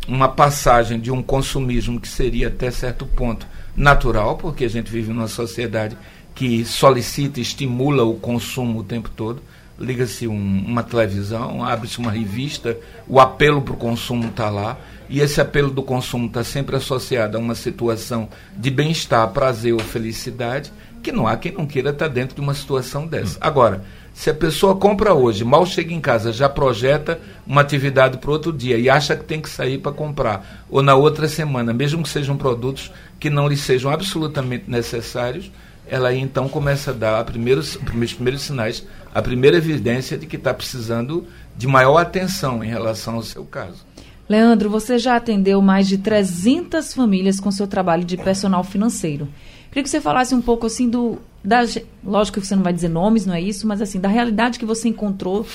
uma 0.09 0.28
passagem 0.28 0.99
de 0.99 1.11
um 1.11 1.23
consumismo 1.23 2.00
que 2.00 2.09
seria 2.09 2.49
até 2.49 2.70
certo 2.70 3.06
ponto 3.06 3.47
natural, 3.76 4.37
porque 4.37 4.64
a 4.64 4.68
gente 4.68 4.90
vive 4.90 5.12
numa 5.12 5.28
sociedade 5.28 5.97
que 6.35 6.64
solicita 6.64 7.40
estimula 7.40 8.02
o 8.02 8.14
consumo 8.14 8.80
o 8.80 8.85
tempo 8.85 9.09
todo. 9.09 9.40
Liga-se 9.78 10.26
um, 10.26 10.64
uma 10.66 10.82
televisão, 10.82 11.64
abre-se 11.64 11.99
uma 11.99 12.11
revista, 12.11 12.76
o 13.09 13.20
apelo 13.20 13.62
para 13.62 13.73
o 13.73 13.78
consumo 13.78 14.28
está 14.28 14.50
lá, 14.50 14.76
e 15.09 15.20
esse 15.20 15.40
apelo 15.40 15.70
do 15.70 15.82
consumo 15.82 16.26
está 16.26 16.44
sempre 16.44 16.76
associado 16.76 17.37
a 17.37 17.40
uma 17.40 17.54
situação 17.54 18.28
de 18.56 18.70
bem-estar, 18.70 19.26
prazer 19.28 19.73
ou 19.73 19.80
felicidade, 19.80 20.70
que 21.02 21.12
não 21.12 21.26
há 21.26 21.37
quem 21.37 21.52
não 21.52 21.66
queira 21.66 21.90
estar 21.90 22.09
dentro 22.09 22.35
de 22.35 22.40
uma 22.40 22.54
situação 22.54 23.07
dessa. 23.07 23.38
Agora, 23.40 23.83
se 24.12 24.28
a 24.28 24.35
pessoa 24.35 24.76
compra 24.76 25.14
hoje, 25.14 25.45
mal 25.45 25.64
chega 25.64 25.95
em 25.95 26.00
casa, 26.00 26.33
já 26.33 26.49
projeta 26.49 27.21
uma 27.47 27.61
atividade 27.61 28.19
para 28.19 28.30
outro 28.30 28.52
dia 28.52 28.76
e 28.76 28.90
acha 28.90 29.16
que 29.16 29.25
tem 29.25 29.40
que 29.40 29.49
sair 29.49 29.78
para 29.78 29.92
comprar, 29.92 30.64
ou 30.69 30.83
na 30.83 30.95
outra 30.95 31.28
semana, 31.28 31.73
mesmo 31.73 32.02
que 32.02 32.09
sejam 32.09 32.37
produtos 32.37 32.92
que 33.19 33.30
não 33.30 33.49
lhe 33.49 33.57
sejam 33.57 33.90
absolutamente 33.90 34.64
necessários, 34.69 35.50
ela 35.87 36.11
aí 36.11 36.21
então 36.21 36.49
começa 36.49 36.90
a 36.90 36.95
dar 36.95 37.25
primeiros, 37.25 37.76
os 37.76 38.12
primeiros 38.12 38.42
sinais, 38.42 38.87
a 39.12 39.21
primeira 39.21 39.57
evidência 39.57 40.16
de 40.16 40.26
que 40.26 40.37
está 40.37 40.54
precisando 40.54 41.26
de 41.57 41.66
maior 41.66 41.99
atenção 41.99 42.62
em 42.62 42.69
relação 42.69 43.16
ao 43.16 43.23
seu 43.23 43.45
caso. 43.45 43.85
Leandro, 44.28 44.71
você 44.71 44.97
já 44.97 45.16
atendeu 45.16 45.61
mais 45.61 45.88
de 45.88 45.99
300 45.99 46.95
famílias 46.95 47.40
com 47.40 47.50
seu 47.50 47.66
trabalho 47.66 48.04
de 48.04 48.16
personal 48.16 48.62
financeiro. 48.62 49.26
Queria 49.70 49.84
que 49.84 49.90
você 49.90 50.00
falasse 50.00 50.34
um 50.34 50.42
pouco 50.42 50.66
assim 50.66 50.88
do. 50.88 51.18
Da, 51.42 51.60
lógico 52.04 52.40
que 52.40 52.46
você 52.46 52.56
não 52.56 52.62
vai 52.62 52.72
dizer 52.72 52.88
nomes, 52.88 53.24
não 53.24 53.32
é 53.32 53.40
isso, 53.40 53.66
mas 53.66 53.80
assim, 53.80 53.98
da 53.98 54.08
realidade 54.08 54.58
que 54.58 54.66
você 54.66 54.88
encontrou 54.88 55.46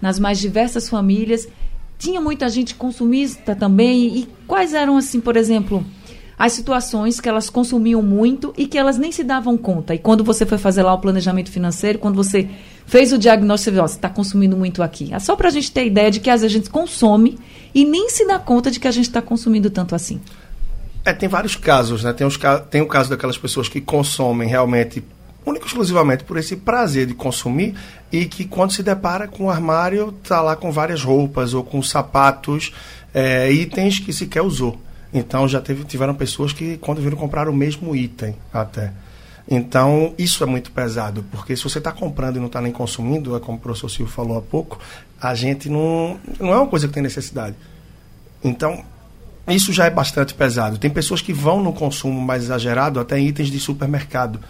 nas 0.00 0.18
mais 0.18 0.38
diversas 0.38 0.88
famílias. 0.88 1.48
Tinha 1.98 2.20
muita 2.20 2.48
gente 2.48 2.74
consumista 2.74 3.54
também. 3.54 4.16
E 4.16 4.28
quais 4.46 4.74
eram, 4.74 4.96
assim, 4.96 5.20
por 5.20 5.36
exemplo, 5.36 5.84
as 6.38 6.52
situações 6.52 7.20
que 7.20 7.28
elas 7.28 7.50
consumiam 7.50 8.02
muito 8.02 8.52
e 8.56 8.66
que 8.66 8.78
elas 8.78 8.96
nem 8.96 9.10
se 9.10 9.24
davam 9.24 9.56
conta? 9.56 9.94
E 9.94 9.98
quando 9.98 10.22
você 10.22 10.46
foi 10.46 10.58
fazer 10.58 10.82
lá 10.82 10.94
o 10.94 10.98
planejamento 10.98 11.50
financeiro, 11.50 11.98
quando 11.98 12.16
você 12.16 12.48
fez 12.86 13.12
o 13.12 13.18
diagnóstico, 13.18 13.64
você 13.64 13.70
viu, 13.70 13.82
você 13.82 13.96
está 13.96 14.08
consumindo 14.08 14.56
muito 14.56 14.82
aqui. 14.82 15.12
É 15.12 15.18
só 15.18 15.34
para 15.36 15.48
a 15.48 15.52
gente 15.52 15.72
ter 15.72 15.86
ideia 15.86 16.10
de 16.10 16.20
que 16.20 16.30
às 16.30 16.42
vezes 16.42 16.56
a 16.56 16.58
gente 16.58 16.70
consome 16.70 17.38
e 17.74 17.84
nem 17.84 18.08
se 18.08 18.26
dá 18.26 18.38
conta 18.38 18.70
de 18.70 18.78
que 18.78 18.88
a 18.88 18.92
gente 18.92 19.06
está 19.06 19.20
consumindo 19.20 19.68
tanto 19.68 19.94
assim. 19.94 20.20
É, 21.04 21.12
tem 21.12 21.28
vários 21.28 21.54
casos, 21.54 22.02
né? 22.02 22.12
Tem, 22.12 22.26
os, 22.26 22.38
tem 22.70 22.80
o 22.80 22.86
caso 22.86 23.10
daquelas 23.10 23.36
pessoas 23.36 23.68
que 23.68 23.80
consomem 23.80 24.48
realmente 24.48 25.04
único 25.44 25.66
exclusivamente 25.66 26.24
por 26.24 26.38
esse 26.38 26.56
prazer 26.56 27.06
de 27.06 27.14
consumir 27.14 27.74
e 28.10 28.24
que 28.24 28.44
quando 28.44 28.72
se 28.72 28.82
depara 28.82 29.28
com 29.28 29.44
o 29.44 29.50
armário 29.50 30.14
está 30.22 30.40
lá 30.40 30.56
com 30.56 30.72
várias 30.72 31.02
roupas 31.02 31.52
ou 31.52 31.62
com 31.62 31.82
sapatos, 31.82 32.72
é, 33.12 33.50
itens 33.52 33.98
que 33.98 34.12
sequer 34.12 34.42
usou. 34.42 34.80
Então 35.12 35.46
já 35.46 35.60
teve, 35.60 35.84
tiveram 35.84 36.14
pessoas 36.14 36.52
que 36.52 36.78
quando 36.78 37.02
viram 37.02 37.16
comprar 37.16 37.48
o 37.48 37.54
mesmo 37.54 37.94
item 37.94 38.34
até. 38.52 38.92
Então 39.46 40.14
isso 40.16 40.42
é 40.42 40.46
muito 40.46 40.70
pesado, 40.72 41.22
porque 41.30 41.54
se 41.54 41.62
você 41.62 41.76
está 41.76 41.92
comprando 41.92 42.36
e 42.36 42.40
não 42.40 42.46
está 42.46 42.62
nem 42.62 42.72
consumindo, 42.72 43.36
é 43.36 43.40
como 43.40 43.58
o 43.58 43.60
professor 43.60 43.90
Silvio 43.90 44.12
falou 44.12 44.38
há 44.38 44.42
pouco, 44.42 44.78
a 45.20 45.34
gente 45.34 45.68
não, 45.68 46.18
não 46.40 46.54
é 46.54 46.56
uma 46.56 46.66
coisa 46.66 46.88
que 46.88 46.94
tem 46.94 47.02
necessidade. 47.02 47.54
Então 48.42 48.82
isso 49.52 49.72
já 49.72 49.84
é 49.84 49.90
bastante 49.90 50.32
pesado. 50.32 50.78
Tem 50.78 50.90
pessoas 50.90 51.20
que 51.20 51.32
vão 51.32 51.62
no 51.62 51.72
consumo 51.72 52.20
mais 52.20 52.44
exagerado 52.44 52.98
até 52.98 53.18
em 53.18 53.28
itens 53.28 53.50
de 53.50 53.60
supermercado. 53.60 54.40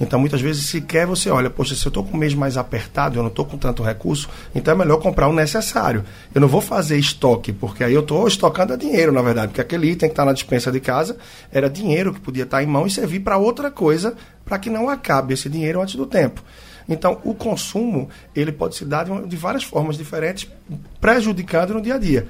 Então, 0.00 0.18
muitas 0.18 0.40
vezes, 0.40 0.64
sequer 0.66 1.06
você 1.06 1.28
olha, 1.28 1.50
poxa, 1.50 1.74
se 1.74 1.84
eu 1.84 1.90
estou 1.90 2.02
com 2.02 2.16
o 2.16 2.16
mês 2.16 2.34
mais 2.34 2.56
apertado, 2.56 3.18
eu 3.18 3.22
não 3.22 3.28
estou 3.28 3.44
com 3.44 3.58
tanto 3.58 3.82
recurso, 3.82 4.30
então 4.54 4.72
é 4.72 4.76
melhor 4.76 4.96
comprar 4.96 5.28
o 5.28 5.32
necessário. 5.32 6.04
Eu 6.34 6.40
não 6.40 6.48
vou 6.48 6.62
fazer 6.62 6.98
estoque, 6.98 7.52
porque 7.52 7.84
aí 7.84 7.92
eu 7.92 8.00
estou 8.00 8.26
estocando 8.26 8.72
a 8.72 8.76
dinheiro, 8.76 9.12
na 9.12 9.20
verdade, 9.20 9.48
porque 9.48 9.60
aquele 9.60 9.90
item 9.90 10.08
que 10.08 10.14
está 10.14 10.24
na 10.24 10.32
dispensa 10.32 10.72
de 10.72 10.80
casa 10.80 11.18
era 11.52 11.68
dinheiro 11.68 12.14
que 12.14 12.20
podia 12.20 12.44
estar 12.44 12.56
tá 12.56 12.62
em 12.62 12.66
mão 12.66 12.86
e 12.86 12.90
servir 12.90 13.20
para 13.20 13.36
outra 13.36 13.70
coisa, 13.70 14.14
para 14.42 14.58
que 14.58 14.70
não 14.70 14.88
acabe 14.88 15.34
esse 15.34 15.50
dinheiro 15.50 15.82
antes 15.82 15.96
do 15.96 16.06
tempo. 16.06 16.42
Então, 16.88 17.20
o 17.22 17.34
consumo, 17.34 18.08
ele 18.34 18.52
pode 18.52 18.76
se 18.76 18.86
dar 18.86 19.04
de, 19.04 19.28
de 19.28 19.36
várias 19.36 19.64
formas 19.64 19.98
diferentes, 19.98 20.50
prejudicando 20.98 21.74
no 21.74 21.82
dia 21.82 21.96
a 21.96 21.98
dia. 21.98 22.26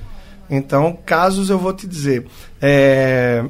Então, 0.50 0.98
casos 1.06 1.48
eu 1.48 1.58
vou 1.58 1.72
te 1.72 1.86
dizer. 1.86 2.26
É... 2.60 3.44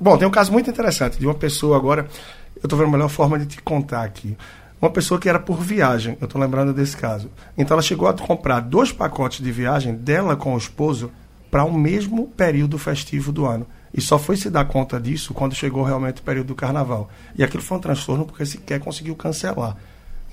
Bom, 0.00 0.18
tem 0.18 0.26
um 0.26 0.32
caso 0.32 0.50
muito 0.50 0.68
interessante 0.68 1.16
de 1.16 1.24
uma 1.24 1.34
pessoa 1.34 1.76
agora. 1.76 2.08
Eu 2.56 2.66
estou 2.66 2.76
vendo 2.76 2.88
a 2.88 2.92
melhor 2.92 3.08
forma 3.08 3.38
de 3.38 3.46
te 3.46 3.62
contar 3.62 4.02
aqui. 4.02 4.36
Uma 4.80 4.90
pessoa 4.90 5.20
que 5.20 5.28
era 5.28 5.38
por 5.38 5.60
viagem, 5.62 6.18
eu 6.20 6.24
estou 6.24 6.40
lembrando 6.40 6.74
desse 6.74 6.96
caso. 6.96 7.30
Então, 7.56 7.76
ela 7.76 7.82
chegou 7.82 8.08
a 8.08 8.14
comprar 8.14 8.58
dois 8.58 8.90
pacotes 8.90 9.40
de 9.44 9.52
viagem 9.52 9.94
dela 9.94 10.34
com 10.34 10.54
o 10.54 10.58
esposo 10.58 11.08
para 11.48 11.62
o 11.62 11.72
mesmo 11.72 12.26
período 12.26 12.76
festivo 12.78 13.30
do 13.30 13.46
ano. 13.46 13.64
E 13.94 14.00
só 14.00 14.18
foi 14.18 14.36
se 14.36 14.50
dar 14.50 14.64
conta 14.64 14.98
disso 14.98 15.32
quando 15.32 15.54
chegou 15.54 15.84
realmente 15.84 16.20
o 16.20 16.24
período 16.24 16.48
do 16.48 16.54
carnaval. 16.56 17.08
E 17.36 17.44
aquilo 17.44 17.62
foi 17.62 17.78
um 17.78 17.80
transtorno 17.80 18.24
porque 18.24 18.44
sequer 18.44 18.80
conseguiu 18.80 19.14
cancelar. 19.14 19.76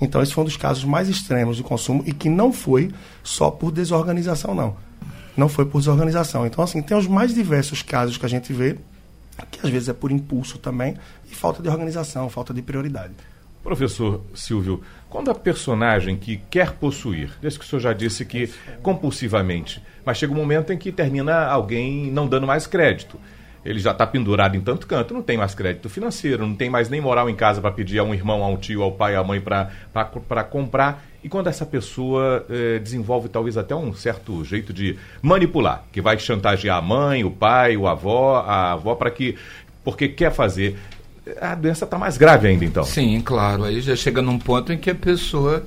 Então, 0.00 0.20
esse 0.20 0.34
foi 0.34 0.42
um 0.42 0.46
dos 0.46 0.56
casos 0.56 0.82
mais 0.82 1.08
extremos 1.08 1.56
de 1.56 1.62
consumo 1.62 2.02
e 2.04 2.12
que 2.12 2.28
não 2.28 2.52
foi 2.52 2.90
só 3.22 3.52
por 3.52 3.70
desorganização, 3.70 4.52
não 4.52 4.89
não 5.36 5.48
foi 5.48 5.64
por 5.66 5.78
desorganização. 5.78 6.46
Então, 6.46 6.62
assim, 6.62 6.82
tem 6.82 6.96
os 6.96 7.06
mais 7.06 7.34
diversos 7.34 7.82
casos 7.82 8.16
que 8.16 8.26
a 8.26 8.28
gente 8.28 8.52
vê, 8.52 8.76
que 9.50 9.60
às 9.62 9.70
vezes 9.70 9.88
é 9.88 9.92
por 9.92 10.10
impulso 10.10 10.58
também, 10.58 10.96
e 11.30 11.34
falta 11.34 11.62
de 11.62 11.68
organização, 11.68 12.28
falta 12.28 12.52
de 12.52 12.62
prioridade. 12.62 13.12
Professor 13.62 14.22
Silvio, 14.34 14.82
quando 15.08 15.30
a 15.30 15.34
personagem 15.34 16.16
que 16.16 16.38
quer 16.48 16.72
possuir, 16.72 17.30
desde 17.42 17.58
que 17.58 17.64
o 17.64 17.68
senhor 17.68 17.80
já 17.80 17.92
disse 17.92 18.24
que 18.24 18.50
compulsivamente, 18.82 19.82
mas 20.04 20.16
chega 20.16 20.32
um 20.32 20.36
momento 20.36 20.72
em 20.72 20.78
que 20.78 20.90
termina 20.90 21.44
alguém 21.44 22.10
não 22.10 22.26
dando 22.26 22.46
mais 22.46 22.66
crédito. 22.66 23.20
Ele 23.62 23.78
já 23.78 23.90
está 23.90 24.06
pendurado 24.06 24.56
em 24.56 24.60
tanto 24.62 24.86
canto, 24.86 25.12
não 25.12 25.20
tem 25.20 25.36
mais 25.36 25.54
crédito 25.54 25.90
financeiro, 25.90 26.46
não 26.46 26.54
tem 26.54 26.70
mais 26.70 26.88
nem 26.88 27.02
moral 27.02 27.28
em 27.28 27.36
casa 27.36 27.60
para 27.60 27.70
pedir 27.70 27.98
a 27.98 28.02
um 28.02 28.14
irmão, 28.14 28.42
a 28.42 28.48
um 28.48 28.56
tio, 28.56 28.82
ao 28.82 28.92
pai, 28.92 29.14
à 29.14 29.22
mãe 29.22 29.38
para 29.38 30.44
comprar. 30.44 31.04
E 31.22 31.28
quando 31.28 31.48
essa 31.48 31.66
pessoa 31.66 32.46
eh, 32.48 32.78
desenvolve 32.78 33.28
talvez 33.28 33.58
até 33.58 33.74
um 33.74 33.92
certo 33.92 34.42
jeito 34.42 34.72
de 34.72 34.98
manipular, 35.20 35.84
que 35.92 36.00
vai 36.00 36.18
chantagear 36.18 36.78
a 36.78 36.82
mãe, 36.82 37.24
o 37.24 37.30
pai, 37.30 37.76
o 37.76 37.86
avó, 37.86 38.36
a 38.38 38.72
avó 38.72 38.94
para 38.94 39.10
que 39.10 39.36
porque 39.84 40.08
quer 40.08 40.32
fazer, 40.32 40.78
a 41.40 41.54
doença 41.54 41.84
está 41.84 41.98
mais 41.98 42.16
grave 42.16 42.48
ainda 42.48 42.64
então. 42.64 42.84
Sim, 42.84 43.20
claro. 43.20 43.64
Aí 43.64 43.80
já 43.80 43.94
chega 43.94 44.22
num 44.22 44.38
ponto 44.38 44.72
em 44.72 44.78
que 44.78 44.90
a 44.90 44.94
pessoa 44.94 45.62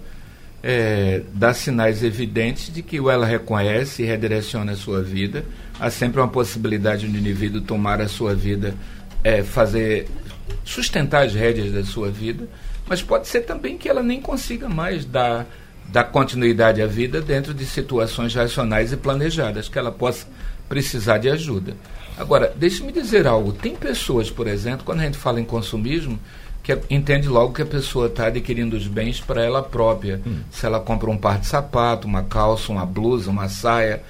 é, 0.64 1.22
dá 1.34 1.54
sinais 1.54 2.04
evidentes 2.04 2.74
de 2.74 2.82
que 2.82 3.00
ou 3.00 3.12
ela 3.12 3.26
reconhece 3.26 4.02
e 4.02 4.06
redireciona 4.06 4.72
a 4.72 4.76
sua 4.76 5.04
vida. 5.04 5.46
Há 5.80 5.90
sempre 5.90 6.20
uma 6.20 6.28
possibilidade 6.28 7.08
do 7.08 7.18
indivíduo 7.18 7.62
tomar 7.62 8.02
a 8.02 8.08
sua 8.08 8.34
vida, 8.34 8.74
é, 9.24 9.44
fazer 9.44 10.08
sustentar 10.64 11.26
as 11.26 11.34
rédeas 11.34 11.72
da 11.72 11.84
sua 11.84 12.10
vida 12.10 12.48
mas 12.88 13.02
pode 13.02 13.28
ser 13.28 13.42
também 13.42 13.78
que 13.78 13.88
ela 13.88 14.04
nem 14.04 14.22
consiga 14.22 14.68
mais 14.68 15.06
dar, 15.06 15.46
dar 15.88 16.06
continuidade 16.06 16.82
à 16.82 16.88
vida 16.88 17.22
dentro 17.22 17.54
de 17.54 17.66
situações 17.66 18.34
racionais 18.34 18.92
e 18.92 18.98
planejadas, 18.98 19.70
que 19.70 19.80
ela 19.80 19.92
possa 19.92 20.28
precisar 20.68 21.18
de 21.18 21.30
ajuda. 21.30 21.76
Agora, 22.18 22.54
deixe-me 22.56 22.92
dizer 22.92 23.26
algo. 23.26 23.52
Tem 23.52 23.76
pessoas, 23.76 24.30
por 24.30 24.48
exemplo, 24.48 24.86
quando 24.86 25.00
a 25.00 25.06
gente 25.06 25.18
fala 25.18 25.40
em 25.40 25.46
consumismo, 25.46 26.20
que 26.62 26.78
entende 26.90 27.28
logo 27.28 27.54
que 27.54 27.62
a 27.62 27.66
pessoa 27.66 28.08
está 28.08 28.28
adquirindo 28.28 28.78
os 28.78 28.88
bens 28.88 29.20
para 29.20 29.44
ela 29.44 29.62
própria. 29.62 30.22
Hum. 30.26 30.40
Se 30.50 30.66
ela 30.66 30.80
compra 30.80 31.10
um 31.10 31.18
par 31.18 31.40
de 31.40 31.48
sapato, 31.48 32.08
uma 32.08 32.24
calça, 32.24 32.72
uma 32.72 32.86
blusa, 32.86 33.30
uma 33.30 33.50
saia, 33.50 34.02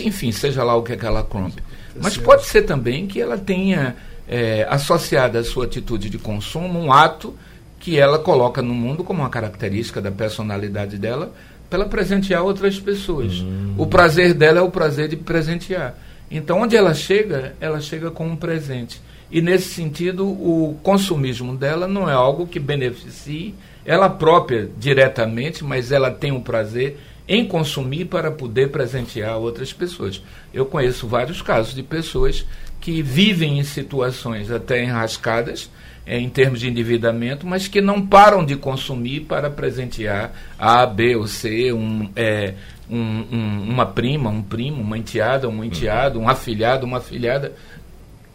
enfim, 0.00 0.30
seja 0.30 0.62
lá 0.62 0.76
o 0.76 0.82
que, 0.82 0.92
é 0.92 0.96
que 0.96 1.04
ela 1.04 1.24
compre. 1.24 1.62
Mas 2.00 2.16
pode 2.16 2.46
ser 2.46 2.62
também 2.62 3.06
que 3.06 3.20
ela 3.20 3.36
tenha 3.36 3.96
é, 4.28 4.64
associado 4.70 5.36
à 5.36 5.42
sua 5.42 5.64
atitude 5.64 6.08
de 6.08 6.18
consumo 6.18 6.78
um 6.78 6.92
ato 6.92 7.34
que 7.80 7.98
ela 7.98 8.18
coloca 8.18 8.60
no 8.60 8.74
mundo 8.74 9.02
como 9.02 9.22
uma 9.22 9.30
característica 9.30 10.00
da 10.00 10.10
personalidade 10.10 10.98
dela 10.98 11.32
para 11.68 11.86
presentear 11.86 12.44
outras 12.44 12.78
pessoas. 12.78 13.40
Uhum. 13.40 13.74
O 13.78 13.86
prazer 13.86 14.34
dela 14.34 14.58
é 14.58 14.62
o 14.62 14.70
prazer 14.70 15.08
de 15.08 15.16
presentear. 15.16 15.96
Então, 16.30 16.60
onde 16.60 16.76
ela 16.76 16.94
chega, 16.94 17.54
ela 17.60 17.80
chega 17.80 18.10
com 18.10 18.28
um 18.28 18.36
presente. 18.36 19.00
E 19.32 19.40
nesse 19.40 19.68
sentido, 19.70 20.26
o 20.26 20.76
consumismo 20.82 21.56
dela 21.56 21.88
não 21.88 22.08
é 22.08 22.12
algo 22.12 22.46
que 22.46 22.60
beneficie 22.60 23.54
ela 23.84 24.10
própria 24.10 24.68
diretamente, 24.78 25.64
mas 25.64 25.90
ela 25.90 26.10
tem 26.10 26.30
um 26.30 26.40
prazer 26.40 26.98
em 27.26 27.46
consumir 27.46 28.06
para 28.06 28.30
poder 28.30 28.70
presentear 28.70 29.38
outras 29.38 29.72
pessoas. 29.72 30.20
Eu 30.52 30.66
conheço 30.66 31.06
vários 31.06 31.40
casos 31.40 31.74
de 31.74 31.82
pessoas 31.82 32.44
que 32.80 33.02
vivem 33.02 33.58
em 33.58 33.64
situações 33.64 34.50
até 34.50 34.82
enrascadas, 34.82 35.70
é, 36.06 36.18
em 36.18 36.28
termos 36.28 36.60
de 36.60 36.68
endividamento, 36.68 37.46
mas 37.46 37.68
que 37.68 37.80
não 37.80 38.04
param 38.04 38.44
de 38.44 38.56
consumir 38.56 39.20
para 39.20 39.50
presentear 39.50 40.32
A, 40.58 40.84
B 40.86 41.16
ou 41.16 41.26
C, 41.26 41.72
um, 41.72 42.10
é, 42.16 42.54
um, 42.90 42.98
um, 42.98 43.66
uma 43.68 43.86
prima, 43.86 44.30
um 44.30 44.42
primo, 44.42 44.80
uma 44.80 44.98
enteada, 44.98 45.48
um 45.48 45.62
enteado, 45.62 46.18
um 46.18 46.28
afilhado, 46.28 46.84
uma 46.84 46.98
afilhada. 46.98 47.52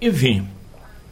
Enfim, 0.02 0.48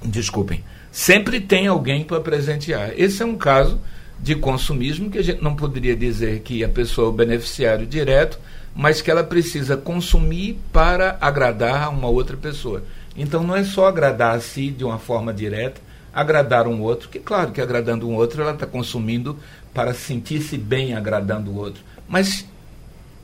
desculpem, 0.03 0.63
sempre 0.91 1.41
tem 1.41 1.67
alguém 1.67 2.03
para 2.03 2.21
presentear. 2.21 2.91
Esse 2.95 3.23
é 3.23 3.25
um 3.25 3.35
caso 3.35 3.79
de 4.19 4.35
consumismo 4.35 5.09
que 5.09 5.17
a 5.17 5.23
gente 5.23 5.43
não 5.43 5.55
poderia 5.55 5.95
dizer 5.95 6.39
que 6.39 6.63
a 6.63 6.69
pessoa 6.69 7.07
é 7.07 7.09
o 7.09 7.13
beneficiário 7.13 7.85
direto, 7.85 8.39
mas 8.73 9.01
que 9.01 9.11
ela 9.11 9.23
precisa 9.23 9.75
consumir 9.75 10.57
para 10.71 11.17
agradar 11.19 11.89
uma 11.89 12.07
outra 12.07 12.37
pessoa. 12.37 12.83
Então 13.17 13.43
não 13.43 13.55
é 13.55 13.63
só 13.63 13.87
agradar 13.87 14.35
a 14.35 14.39
si 14.39 14.69
de 14.69 14.83
uma 14.83 14.97
forma 14.97 15.33
direta, 15.33 15.81
agradar 16.13 16.67
um 16.67 16.81
outro, 16.81 17.09
que 17.09 17.19
claro 17.19 17.51
que 17.51 17.59
agradando 17.59 18.07
um 18.07 18.15
outro 18.15 18.41
ela 18.41 18.53
está 18.53 18.67
consumindo 18.67 19.37
para 19.73 19.93
sentir-se 19.93 20.57
bem 20.57 20.93
agradando 20.93 21.51
o 21.51 21.55
outro. 21.55 21.81
Mas 22.07 22.45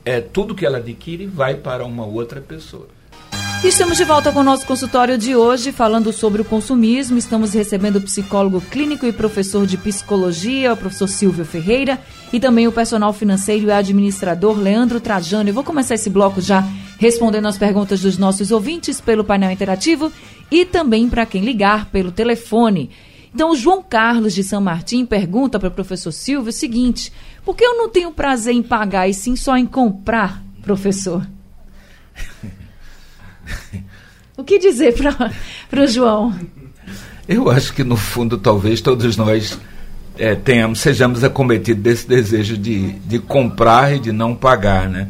é, 0.04 0.20
tudo 0.20 0.54
que 0.54 0.66
ela 0.66 0.78
adquire 0.78 1.26
vai 1.26 1.54
para 1.54 1.84
uma 1.84 2.04
outra 2.04 2.40
pessoa. 2.40 2.88
Estamos 3.62 3.98
de 3.98 4.04
volta 4.04 4.32
com 4.32 4.40
o 4.40 4.42
nosso 4.42 4.66
consultório 4.66 5.18
de 5.18 5.36
hoje, 5.36 5.70
falando 5.70 6.14
sobre 6.14 6.40
o 6.40 6.44
consumismo. 6.46 7.18
Estamos 7.18 7.52
recebendo 7.52 7.96
o 7.96 8.00
psicólogo 8.00 8.58
clínico 8.58 9.04
e 9.04 9.12
professor 9.12 9.66
de 9.66 9.76
psicologia, 9.76 10.72
o 10.72 10.76
professor 10.76 11.06
Silvio 11.06 11.44
Ferreira, 11.44 11.98
e 12.32 12.40
também 12.40 12.66
o 12.66 12.72
personal 12.72 13.12
financeiro 13.12 13.66
e 13.66 13.70
administrador 13.70 14.58
Leandro 14.58 14.98
Trajano. 14.98 15.50
Eu 15.50 15.54
vou 15.54 15.62
começar 15.62 15.94
esse 15.94 16.08
bloco 16.08 16.40
já 16.40 16.64
respondendo 16.98 17.48
as 17.48 17.58
perguntas 17.58 18.00
dos 18.00 18.16
nossos 18.16 18.50
ouvintes 18.50 18.98
pelo 18.98 19.24
painel 19.24 19.50
interativo 19.50 20.10
e 20.50 20.64
também 20.64 21.08
para 21.08 21.26
quem 21.26 21.44
ligar 21.44 21.86
pelo 21.86 22.10
telefone. 22.10 22.90
Então, 23.34 23.52
o 23.52 23.56
João 23.56 23.82
Carlos 23.82 24.34
de 24.34 24.42
São 24.42 24.60
Martim 24.60 25.06
pergunta 25.06 25.58
para 25.58 25.68
o 25.68 25.72
professor 25.72 26.10
Silvio 26.10 26.50
o 26.50 26.52
seguinte: 26.52 27.12
por 27.44 27.54
que 27.54 27.64
eu 27.64 27.76
não 27.76 27.88
tenho 27.88 28.10
prazer 28.10 28.54
em 28.54 28.62
pagar 28.62 29.08
e 29.08 29.14
sim 29.14 29.36
só 29.36 29.56
em 29.56 29.66
comprar, 29.66 30.42
professor? 30.62 31.26
O 34.36 34.44
que 34.44 34.58
dizer 34.58 34.94
para 34.94 35.82
o 35.82 35.86
João? 35.86 36.34
Eu 37.28 37.50
acho 37.50 37.74
que, 37.74 37.84
no 37.84 37.94
fundo, 37.94 38.38
talvez 38.38 38.80
todos 38.80 39.14
nós 39.14 39.58
é, 40.16 40.34
tenhamos, 40.34 40.80
sejamos 40.80 41.22
acometidos 41.22 41.82
desse 41.82 42.08
desejo 42.08 42.56
de, 42.56 42.92
de 43.00 43.18
comprar 43.18 43.94
e 43.94 43.98
de 43.98 44.12
não 44.12 44.34
pagar, 44.34 44.88
né? 44.88 45.08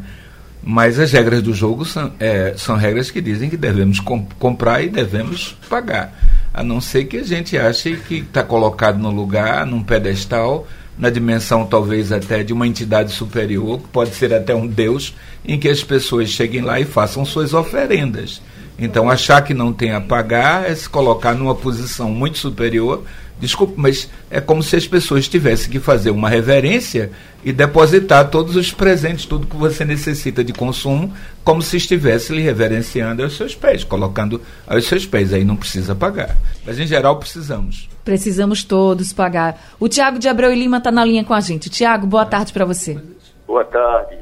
Mas 0.63 0.99
as 0.99 1.11
regras 1.11 1.41
do 1.41 1.53
jogo 1.53 1.85
são, 1.85 2.11
é, 2.19 2.53
são 2.55 2.75
regras 2.75 3.09
que 3.09 3.19
dizem 3.19 3.49
que 3.49 3.57
devemos 3.57 3.99
comp 3.99 4.31
comprar 4.37 4.83
e 4.83 4.89
devemos 4.89 5.57
pagar. 5.67 6.13
A 6.53 6.63
não 6.63 6.79
ser 6.79 7.05
que 7.05 7.17
a 7.17 7.23
gente 7.23 7.57
ache 7.57 7.97
que 8.07 8.19
está 8.19 8.43
colocado 8.43 8.99
no 8.99 9.09
lugar, 9.09 9.65
num 9.65 9.81
pedestal, 9.81 10.67
na 10.97 11.09
dimensão 11.09 11.65
talvez 11.65 12.11
até 12.11 12.43
de 12.43 12.53
uma 12.53 12.67
entidade 12.67 13.11
superior, 13.11 13.79
que 13.79 13.87
pode 13.87 14.13
ser 14.13 14.33
até 14.33 14.53
um 14.53 14.67
Deus, 14.67 15.15
em 15.43 15.59
que 15.59 15.67
as 15.67 15.83
pessoas 15.83 16.29
cheguem 16.29 16.61
lá 16.61 16.79
e 16.79 16.85
façam 16.85 17.25
suas 17.25 17.53
oferendas. 17.53 18.41
Então, 18.81 19.09
achar 19.09 19.41
que 19.43 19.53
não 19.53 19.71
tem 19.71 19.93
a 19.93 20.01
pagar 20.01 20.69
é 20.69 20.75
se 20.75 20.89
colocar 20.89 21.33
numa 21.33 21.55
posição 21.55 22.09
muito 22.09 22.37
superior 22.37 23.03
Desculpe, 23.41 23.73
mas 23.75 24.07
é 24.29 24.39
como 24.39 24.61
se 24.61 24.75
as 24.75 24.87
pessoas 24.87 25.27
tivessem 25.27 25.71
que 25.71 25.79
fazer 25.79 26.11
uma 26.11 26.29
reverência 26.29 27.11
e 27.43 27.51
depositar 27.51 28.29
todos 28.29 28.55
os 28.55 28.71
presentes, 28.71 29.25
tudo 29.25 29.47
que 29.47 29.55
você 29.55 29.83
necessita 29.83 30.43
de 30.43 30.53
consumo, 30.53 31.11
como 31.43 31.59
se 31.59 31.75
estivesse 31.75 32.31
lhe 32.31 32.41
reverenciando 32.43 33.23
aos 33.23 33.35
seus 33.35 33.55
pés, 33.55 33.83
colocando 33.83 34.39
aos 34.67 34.85
seus 34.85 35.07
pés. 35.07 35.33
Aí 35.33 35.43
não 35.43 35.55
precisa 35.55 35.95
pagar. 35.95 36.37
Mas 36.63 36.77
em 36.77 36.85
geral 36.85 37.17
precisamos. 37.17 37.89
Precisamos 38.05 38.63
todos 38.63 39.11
pagar. 39.11 39.59
O 39.79 39.89
Tiago 39.89 40.19
de 40.19 40.27
Abreu 40.29 40.53
e 40.53 40.55
Lima 40.55 40.77
está 40.77 40.91
na 40.91 41.03
linha 41.03 41.23
com 41.23 41.33
a 41.33 41.41
gente. 41.41 41.67
Tiago, 41.67 42.05
boa 42.05 42.27
tarde 42.27 42.53
para 42.53 42.63
você. 42.63 43.01
Boa 43.47 43.65
tarde, 43.65 44.17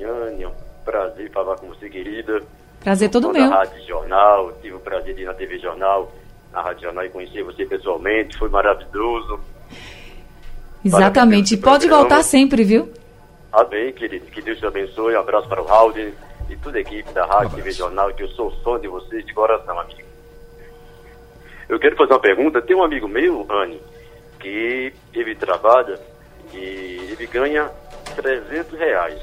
um 0.45 0.51
prazer 0.85 1.29
falar 1.33 1.57
com 1.57 1.67
você, 1.67 1.89
querida. 1.89 2.41
Prazer 2.81 3.09
todo 3.09 3.31
meu. 3.31 3.49
Rádio 3.49 3.85
Jornal, 3.85 4.53
tive 4.61 4.75
o 4.75 4.79
prazer 4.79 5.13
de 5.15 5.21
ir 5.21 5.25
na 5.25 5.33
TV 5.33 5.59
Jornal 5.59 6.11
na 6.51 6.61
Rádio 6.61 6.83
Jornal 6.83 7.05
e 7.05 7.09
conhecer 7.09 7.43
você 7.43 7.65
pessoalmente, 7.65 8.37
foi 8.37 8.49
maravilhoso. 8.49 9.39
Exatamente, 10.83 11.55
e 11.55 11.57
pode 11.57 11.87
voltar 11.87 12.23
sempre, 12.23 12.63
viu? 12.63 12.91
Amém, 13.51 13.91
querido, 13.93 14.25
que 14.27 14.41
Deus 14.41 14.59
te 14.59 14.65
abençoe, 14.65 15.15
um 15.15 15.19
abraço 15.19 15.47
para 15.47 15.61
o 15.61 15.65
Raul 15.65 15.93
e 15.97 16.55
toda 16.57 16.77
a 16.77 16.81
equipe 16.81 17.11
da 17.11 17.25
Rádio 17.25 17.49
um 17.49 17.55
TV 17.55 17.71
Jornal, 17.71 18.13
que 18.13 18.23
eu 18.23 18.29
sou 18.29 18.51
fã 18.63 18.79
de 18.79 18.87
vocês 18.87 19.25
de 19.25 19.33
coração, 19.33 19.79
amigo. 19.79 20.01
Eu 21.67 21.79
quero 21.79 21.95
fazer 21.95 22.13
uma 22.13 22.19
pergunta, 22.19 22.61
tem 22.61 22.75
um 22.75 22.83
amigo 22.83 23.07
meu, 23.07 23.45
Anne, 23.49 23.79
que 24.39 24.91
ele 25.13 25.35
trabalha 25.35 25.99
e 26.53 27.11
ele 27.11 27.27
ganha 27.27 27.69
300 28.15 28.79
reais. 28.79 29.21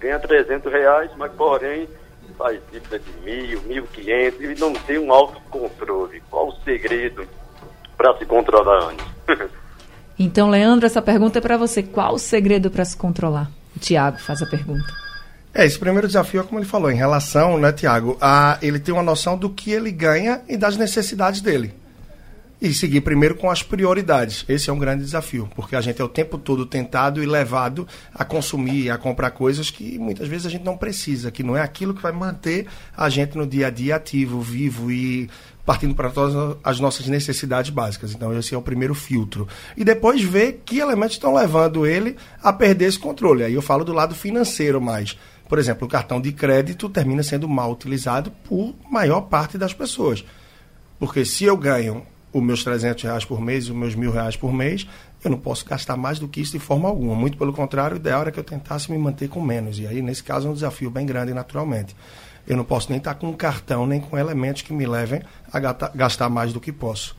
Ganha 0.00 0.18
300 0.18 0.72
reais, 0.72 1.10
mas 1.16 1.32
porém 1.32 1.88
faz 2.36 2.60
dívida 2.72 2.98
de 2.98 3.10
mil, 3.24 3.62
mil 3.62 3.86
quinhentos 3.86 4.40
e 4.40 4.60
não 4.60 4.72
tem 4.72 4.98
um 4.98 5.12
autocontrole. 5.12 6.22
Qual 6.30 6.48
o 6.48 6.56
segredo 6.62 7.26
para 7.96 8.16
se 8.18 8.26
controlar 8.26 8.90
antes? 8.90 9.06
então, 10.18 10.50
Leandro, 10.50 10.86
essa 10.86 11.02
pergunta 11.02 11.38
é 11.38 11.42
para 11.42 11.56
você. 11.56 11.82
Qual 11.82 12.14
o 12.14 12.18
segredo 12.18 12.70
para 12.70 12.84
se 12.84 12.96
controlar? 12.96 13.50
O 13.76 13.78
Tiago 13.78 14.18
faz 14.18 14.42
a 14.42 14.46
pergunta. 14.46 14.92
É, 15.54 15.64
esse 15.64 15.78
primeiro 15.78 16.08
desafio 16.08 16.40
é 16.40 16.44
como 16.44 16.58
ele 16.58 16.66
falou, 16.66 16.90
em 16.90 16.96
relação, 16.96 17.56
né, 17.58 17.72
Tiago, 17.72 18.18
a 18.20 18.58
ele 18.60 18.80
ter 18.80 18.90
uma 18.90 19.04
noção 19.04 19.38
do 19.38 19.48
que 19.48 19.70
ele 19.70 19.92
ganha 19.92 20.42
e 20.48 20.56
das 20.56 20.76
necessidades 20.76 21.40
dele 21.40 21.83
e 22.60 22.72
seguir 22.72 23.00
primeiro 23.00 23.34
com 23.34 23.50
as 23.50 23.62
prioridades. 23.62 24.44
Esse 24.48 24.70
é 24.70 24.72
um 24.72 24.78
grande 24.78 25.04
desafio, 25.04 25.48
porque 25.54 25.76
a 25.76 25.80
gente 25.80 26.00
é 26.00 26.04
o 26.04 26.08
tempo 26.08 26.38
todo 26.38 26.64
tentado 26.64 27.22
e 27.22 27.26
levado 27.26 27.86
a 28.14 28.24
consumir, 28.24 28.90
a 28.90 28.98
comprar 28.98 29.30
coisas 29.32 29.70
que 29.70 29.98
muitas 29.98 30.28
vezes 30.28 30.46
a 30.46 30.50
gente 30.50 30.64
não 30.64 30.76
precisa, 30.76 31.30
que 31.30 31.42
não 31.42 31.56
é 31.56 31.60
aquilo 31.60 31.94
que 31.94 32.02
vai 32.02 32.12
manter 32.12 32.66
a 32.96 33.08
gente 33.08 33.36
no 33.36 33.46
dia 33.46 33.66
a 33.66 33.70
dia 33.70 33.96
ativo, 33.96 34.40
vivo 34.40 34.90
e 34.90 35.28
partindo 35.64 35.94
para 35.94 36.10
todas 36.10 36.56
as 36.62 36.78
nossas 36.78 37.06
necessidades 37.06 37.70
básicas. 37.70 38.12
Então, 38.12 38.36
esse 38.38 38.54
é 38.54 38.58
o 38.58 38.62
primeiro 38.62 38.94
filtro. 38.94 39.48
E 39.76 39.84
depois 39.84 40.22
ver 40.22 40.62
que 40.64 40.78
elementos 40.78 41.16
estão 41.16 41.34
levando 41.34 41.86
ele 41.86 42.16
a 42.42 42.52
perder 42.52 42.86
esse 42.86 42.98
controle. 42.98 43.44
Aí 43.44 43.54
eu 43.54 43.62
falo 43.62 43.84
do 43.84 43.92
lado 43.92 44.14
financeiro 44.14 44.80
mais. 44.80 45.16
Por 45.48 45.58
exemplo, 45.58 45.86
o 45.86 45.90
cartão 45.90 46.20
de 46.20 46.32
crédito 46.32 46.88
termina 46.88 47.22
sendo 47.22 47.48
mal 47.48 47.72
utilizado 47.72 48.30
por 48.44 48.74
maior 48.90 49.22
parte 49.22 49.56
das 49.56 49.72
pessoas. 49.72 50.24
Porque 50.98 51.24
se 51.24 51.44
eu 51.44 51.56
ganho 51.56 52.06
os 52.34 52.42
meus 52.42 52.64
300 52.64 53.04
reais 53.04 53.24
por 53.24 53.40
mês, 53.40 53.70
os 53.70 53.76
meus 53.76 53.94
mil 53.94 54.10
reais 54.10 54.34
por 54.34 54.52
mês, 54.52 54.86
eu 55.24 55.30
não 55.30 55.38
posso 55.38 55.64
gastar 55.64 55.96
mais 55.96 56.18
do 56.18 56.26
que 56.26 56.40
isso 56.40 56.52
de 56.52 56.58
forma 56.58 56.88
alguma. 56.88 57.14
Muito 57.14 57.38
pelo 57.38 57.52
contrário, 57.52 57.96
o 57.96 58.00
ideal 58.00 58.22
era 58.22 58.32
que 58.32 58.40
eu 58.40 58.44
tentasse 58.44 58.90
me 58.90 58.98
manter 58.98 59.28
com 59.28 59.40
menos. 59.40 59.78
E 59.78 59.86
aí, 59.86 60.02
nesse 60.02 60.22
caso, 60.24 60.48
é 60.48 60.50
um 60.50 60.54
desafio 60.54 60.90
bem 60.90 61.06
grande, 61.06 61.32
naturalmente. 61.32 61.94
Eu 62.46 62.56
não 62.56 62.64
posso 62.64 62.90
nem 62.90 62.98
estar 62.98 63.14
com 63.14 63.28
um 63.28 63.32
cartão, 63.32 63.86
nem 63.86 64.00
com 64.00 64.18
elementos 64.18 64.62
que 64.62 64.72
me 64.72 64.84
levem 64.84 65.22
a 65.50 65.60
gastar 65.94 66.28
mais 66.28 66.52
do 66.52 66.60
que 66.60 66.72
posso. 66.72 67.16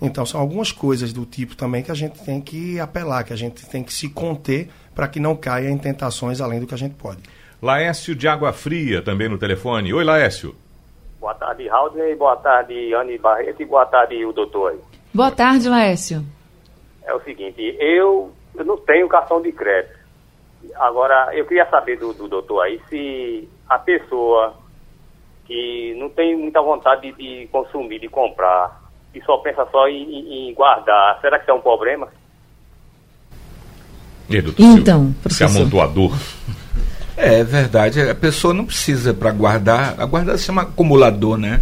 Então, 0.00 0.24
são 0.24 0.40
algumas 0.40 0.72
coisas 0.72 1.12
do 1.12 1.26
tipo 1.26 1.54
também 1.54 1.82
que 1.82 1.90
a 1.90 1.94
gente 1.94 2.18
tem 2.20 2.40
que 2.40 2.80
apelar, 2.80 3.22
que 3.24 3.34
a 3.34 3.36
gente 3.36 3.66
tem 3.66 3.84
que 3.84 3.92
se 3.92 4.08
conter 4.08 4.70
para 4.94 5.06
que 5.06 5.20
não 5.20 5.36
caia 5.36 5.68
em 5.68 5.76
tentações 5.76 6.40
além 6.40 6.58
do 6.58 6.66
que 6.66 6.74
a 6.74 6.78
gente 6.78 6.94
pode. 6.94 7.20
Laércio 7.60 8.14
de 8.16 8.26
Água 8.26 8.54
Fria, 8.54 9.02
também 9.02 9.28
no 9.28 9.36
telefone. 9.36 9.92
Oi, 9.92 10.02
Laércio. 10.02 10.56
Boa 11.20 11.34
tarde, 11.34 11.68
Raul, 11.68 11.92
boa 12.16 12.36
tarde, 12.36 12.94
Anne 12.94 13.18
Barreto, 13.18 13.60
e 13.60 13.66
boa 13.66 13.84
tarde, 13.84 14.24
o 14.24 14.32
doutor. 14.32 14.78
Boa 15.12 15.30
tarde, 15.30 15.68
Laércio. 15.68 16.24
É 17.04 17.12
o 17.12 17.20
seguinte, 17.20 17.76
eu, 17.78 18.32
eu 18.54 18.64
não 18.64 18.78
tenho 18.78 19.06
cartão 19.06 19.42
de 19.42 19.52
crédito. 19.52 19.98
Agora, 20.76 21.28
eu 21.34 21.44
queria 21.44 21.68
saber 21.68 21.98
do, 21.98 22.14
do 22.14 22.26
doutor 22.26 22.62
aí 22.62 22.80
se 22.88 23.46
a 23.68 23.78
pessoa 23.78 24.54
que 25.44 25.94
não 25.98 26.08
tem 26.08 26.34
muita 26.36 26.62
vontade 26.62 27.12
de, 27.12 27.42
de 27.42 27.46
consumir, 27.48 27.98
de 27.98 28.08
comprar, 28.08 28.80
e 29.14 29.20
só 29.22 29.36
pensa 29.38 29.66
só 29.70 29.88
em, 29.88 30.48
em 30.48 30.54
guardar, 30.54 31.20
será 31.20 31.38
que 31.38 31.44
isso 31.44 31.50
é 31.50 31.54
um 31.54 31.60
problema? 31.60 32.08
E 34.28 34.40
doutor 34.40 34.62
então, 34.62 35.12
professor. 35.20 35.44
Esse 35.44 35.58
amontoador. 35.58 36.12
É, 37.20 37.40
é 37.40 37.44
verdade. 37.44 38.00
A 38.00 38.14
pessoa 38.14 38.54
não 38.54 38.64
precisa 38.64 39.12
para 39.12 39.30
guardar. 39.30 39.94
A 39.98 40.06
guardar 40.06 40.38
se 40.38 40.44
chama 40.44 40.62
acumulador, 40.62 41.36
né? 41.36 41.60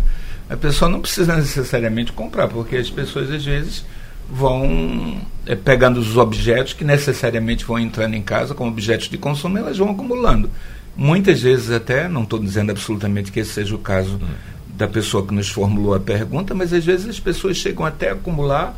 A 0.48 0.56
pessoa 0.56 0.88
não 0.88 1.00
precisa 1.00 1.36
necessariamente 1.36 2.12
comprar, 2.12 2.48
porque 2.48 2.76
as 2.76 2.88
pessoas 2.88 3.30
às 3.30 3.44
vezes 3.44 3.84
vão 4.30 5.20
é, 5.46 5.54
pegando 5.56 5.98
os 5.98 6.16
objetos 6.16 6.72
que 6.72 6.84
necessariamente 6.84 7.64
vão 7.64 7.78
entrando 7.78 8.14
em 8.14 8.22
casa 8.22 8.54
como 8.54 8.70
objetos 8.70 9.08
de 9.08 9.18
consumo, 9.18 9.58
elas 9.58 9.76
vão 9.76 9.90
acumulando. 9.90 10.48
Muitas 10.96 11.42
vezes 11.42 11.70
até, 11.70 12.08
não 12.08 12.22
estou 12.22 12.38
dizendo 12.38 12.70
absolutamente 12.70 13.32
que 13.32 13.40
esse 13.40 13.52
seja 13.52 13.74
o 13.74 13.78
caso 13.78 14.20
da 14.68 14.86
pessoa 14.86 15.26
que 15.26 15.34
nos 15.34 15.48
formulou 15.48 15.94
a 15.94 16.00
pergunta, 16.00 16.54
mas 16.54 16.72
às 16.72 16.84
vezes 16.84 17.08
as 17.08 17.20
pessoas 17.20 17.56
chegam 17.56 17.84
até 17.84 18.10
a 18.10 18.12
acumular 18.12 18.76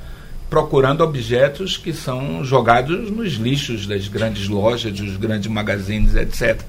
procurando 0.51 1.03
objetos 1.03 1.77
que 1.77 1.93
são 1.93 2.45
jogados 2.45 3.11
nos 3.11 3.35
lixos 3.35 3.87
das 3.87 4.09
grandes 4.09 4.49
lojas, 4.49 4.93
dos 4.93 5.17
grandes 5.17 5.47
magazines, 5.47 6.17
etc. 6.17 6.61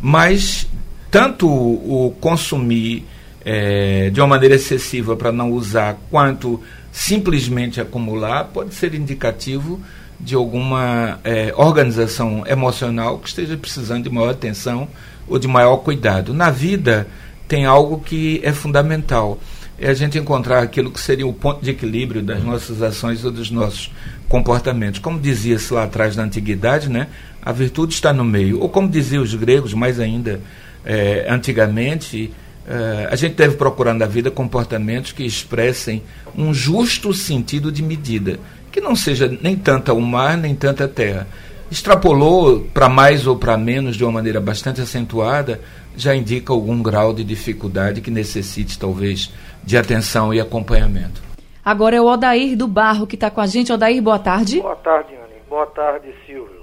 Mas 0.00 0.68
tanto 1.10 1.48
o 1.48 2.14
consumir 2.20 3.04
é, 3.44 4.10
de 4.10 4.20
uma 4.20 4.26
maneira 4.26 4.54
excessiva 4.54 5.16
para 5.16 5.32
não 5.32 5.50
usar, 5.50 5.96
quanto 6.10 6.60
simplesmente 6.92 7.80
acumular, 7.80 8.44
pode 8.44 8.74
ser 8.74 8.94
indicativo 8.94 9.80
de 10.20 10.34
alguma 10.34 11.18
é, 11.24 11.52
organização 11.56 12.44
emocional 12.46 13.18
que 13.18 13.28
esteja 13.28 13.56
precisando 13.56 14.04
de 14.04 14.10
maior 14.10 14.30
atenção 14.30 14.86
ou 15.26 15.38
de 15.38 15.48
maior 15.48 15.78
cuidado. 15.78 16.34
Na 16.34 16.50
vida, 16.50 17.08
tem 17.48 17.64
algo 17.64 18.00
que 18.00 18.40
é 18.44 18.52
fundamental 18.52 19.38
é 19.78 19.88
a 19.88 19.94
gente 19.94 20.18
encontrar 20.18 20.62
aquilo 20.62 20.90
que 20.90 21.00
seria 21.00 21.26
o 21.26 21.32
ponto 21.32 21.62
de 21.62 21.70
equilíbrio 21.70 22.22
das 22.22 22.42
nossas 22.42 22.82
ações 22.82 23.24
ou 23.24 23.30
dos 23.30 23.50
nossos 23.50 23.90
comportamentos. 24.28 25.00
Como 25.00 25.18
dizia-se 25.18 25.72
lá 25.74 25.84
atrás 25.84 26.16
na 26.16 26.22
antiguidade, 26.22 26.88
né, 26.88 27.08
a 27.42 27.52
virtude 27.52 27.94
está 27.94 28.12
no 28.12 28.24
meio. 28.24 28.60
Ou 28.60 28.68
como 28.68 28.88
diziam 28.88 29.22
os 29.22 29.34
gregos, 29.34 29.74
mais 29.74 29.98
ainda 29.98 30.40
é, 30.84 31.26
antigamente, 31.28 32.32
é, 32.66 33.08
a 33.10 33.16
gente 33.16 33.34
deve 33.34 33.56
procurar 33.56 33.94
na 33.94 34.06
vida 34.06 34.30
comportamentos 34.30 35.12
que 35.12 35.24
expressem 35.24 36.02
um 36.36 36.54
justo 36.54 37.12
sentido 37.12 37.72
de 37.72 37.82
medida, 37.82 38.38
que 38.70 38.80
não 38.80 38.94
seja 38.94 39.36
nem 39.42 39.56
tanta 39.56 39.92
o 39.92 40.00
mar, 40.00 40.36
nem 40.36 40.54
tanta 40.54 40.84
a 40.84 40.88
terra. 40.88 41.26
Extrapolou 41.72 42.60
para 42.74 42.86
mais 42.86 43.26
ou 43.26 43.34
para 43.34 43.56
menos 43.56 43.96
de 43.96 44.04
uma 44.04 44.12
maneira 44.12 44.38
bastante 44.38 44.82
acentuada, 44.82 45.58
já 45.96 46.14
indica 46.14 46.52
algum 46.52 46.82
grau 46.82 47.14
de 47.14 47.24
dificuldade 47.24 48.02
que 48.02 48.10
necessite, 48.10 48.78
talvez, 48.78 49.32
de 49.64 49.78
atenção 49.78 50.34
e 50.34 50.38
acompanhamento. 50.38 51.22
Agora 51.64 51.96
é 51.96 52.00
o 52.00 52.04
Odair 52.04 52.58
do 52.58 52.68
Barro 52.68 53.06
que 53.06 53.14
está 53.14 53.30
com 53.30 53.40
a 53.40 53.46
gente. 53.46 53.72
Odair, 53.72 54.02
boa 54.02 54.18
tarde. 54.18 54.60
Boa 54.60 54.76
tarde, 54.76 55.14
Anny. 55.14 55.40
Boa 55.48 55.64
tarde, 55.64 56.14
Silvio. 56.26 56.60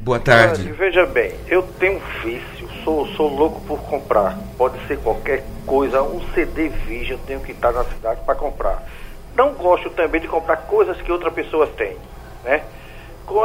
Boa 0.00 0.18
tarde. 0.20 0.70
veja 0.72 1.06
bem, 1.06 1.32
eu 1.48 1.62
tenho 1.78 1.96
um 1.96 2.22
vício, 2.22 2.68
sou, 2.84 3.06
sou 3.16 3.34
louco 3.34 3.62
por 3.62 3.80
comprar. 3.84 4.38
Pode 4.58 4.78
ser 4.86 4.98
qualquer 4.98 5.42
coisa, 5.64 6.02
um 6.02 6.20
CD 6.34 6.68
Vision 6.68 7.12
eu 7.12 7.26
tenho 7.26 7.40
que 7.40 7.52
estar 7.52 7.72
na 7.72 7.84
cidade 7.84 8.20
para 8.26 8.34
comprar. 8.34 8.86
Não 9.34 9.54
gosto 9.54 9.88
também 9.88 10.20
de 10.20 10.28
comprar 10.28 10.58
coisas 10.58 11.00
que 11.00 11.10
outra 11.10 11.30
pessoa 11.30 11.66
tem, 11.66 11.96
né? 12.44 12.62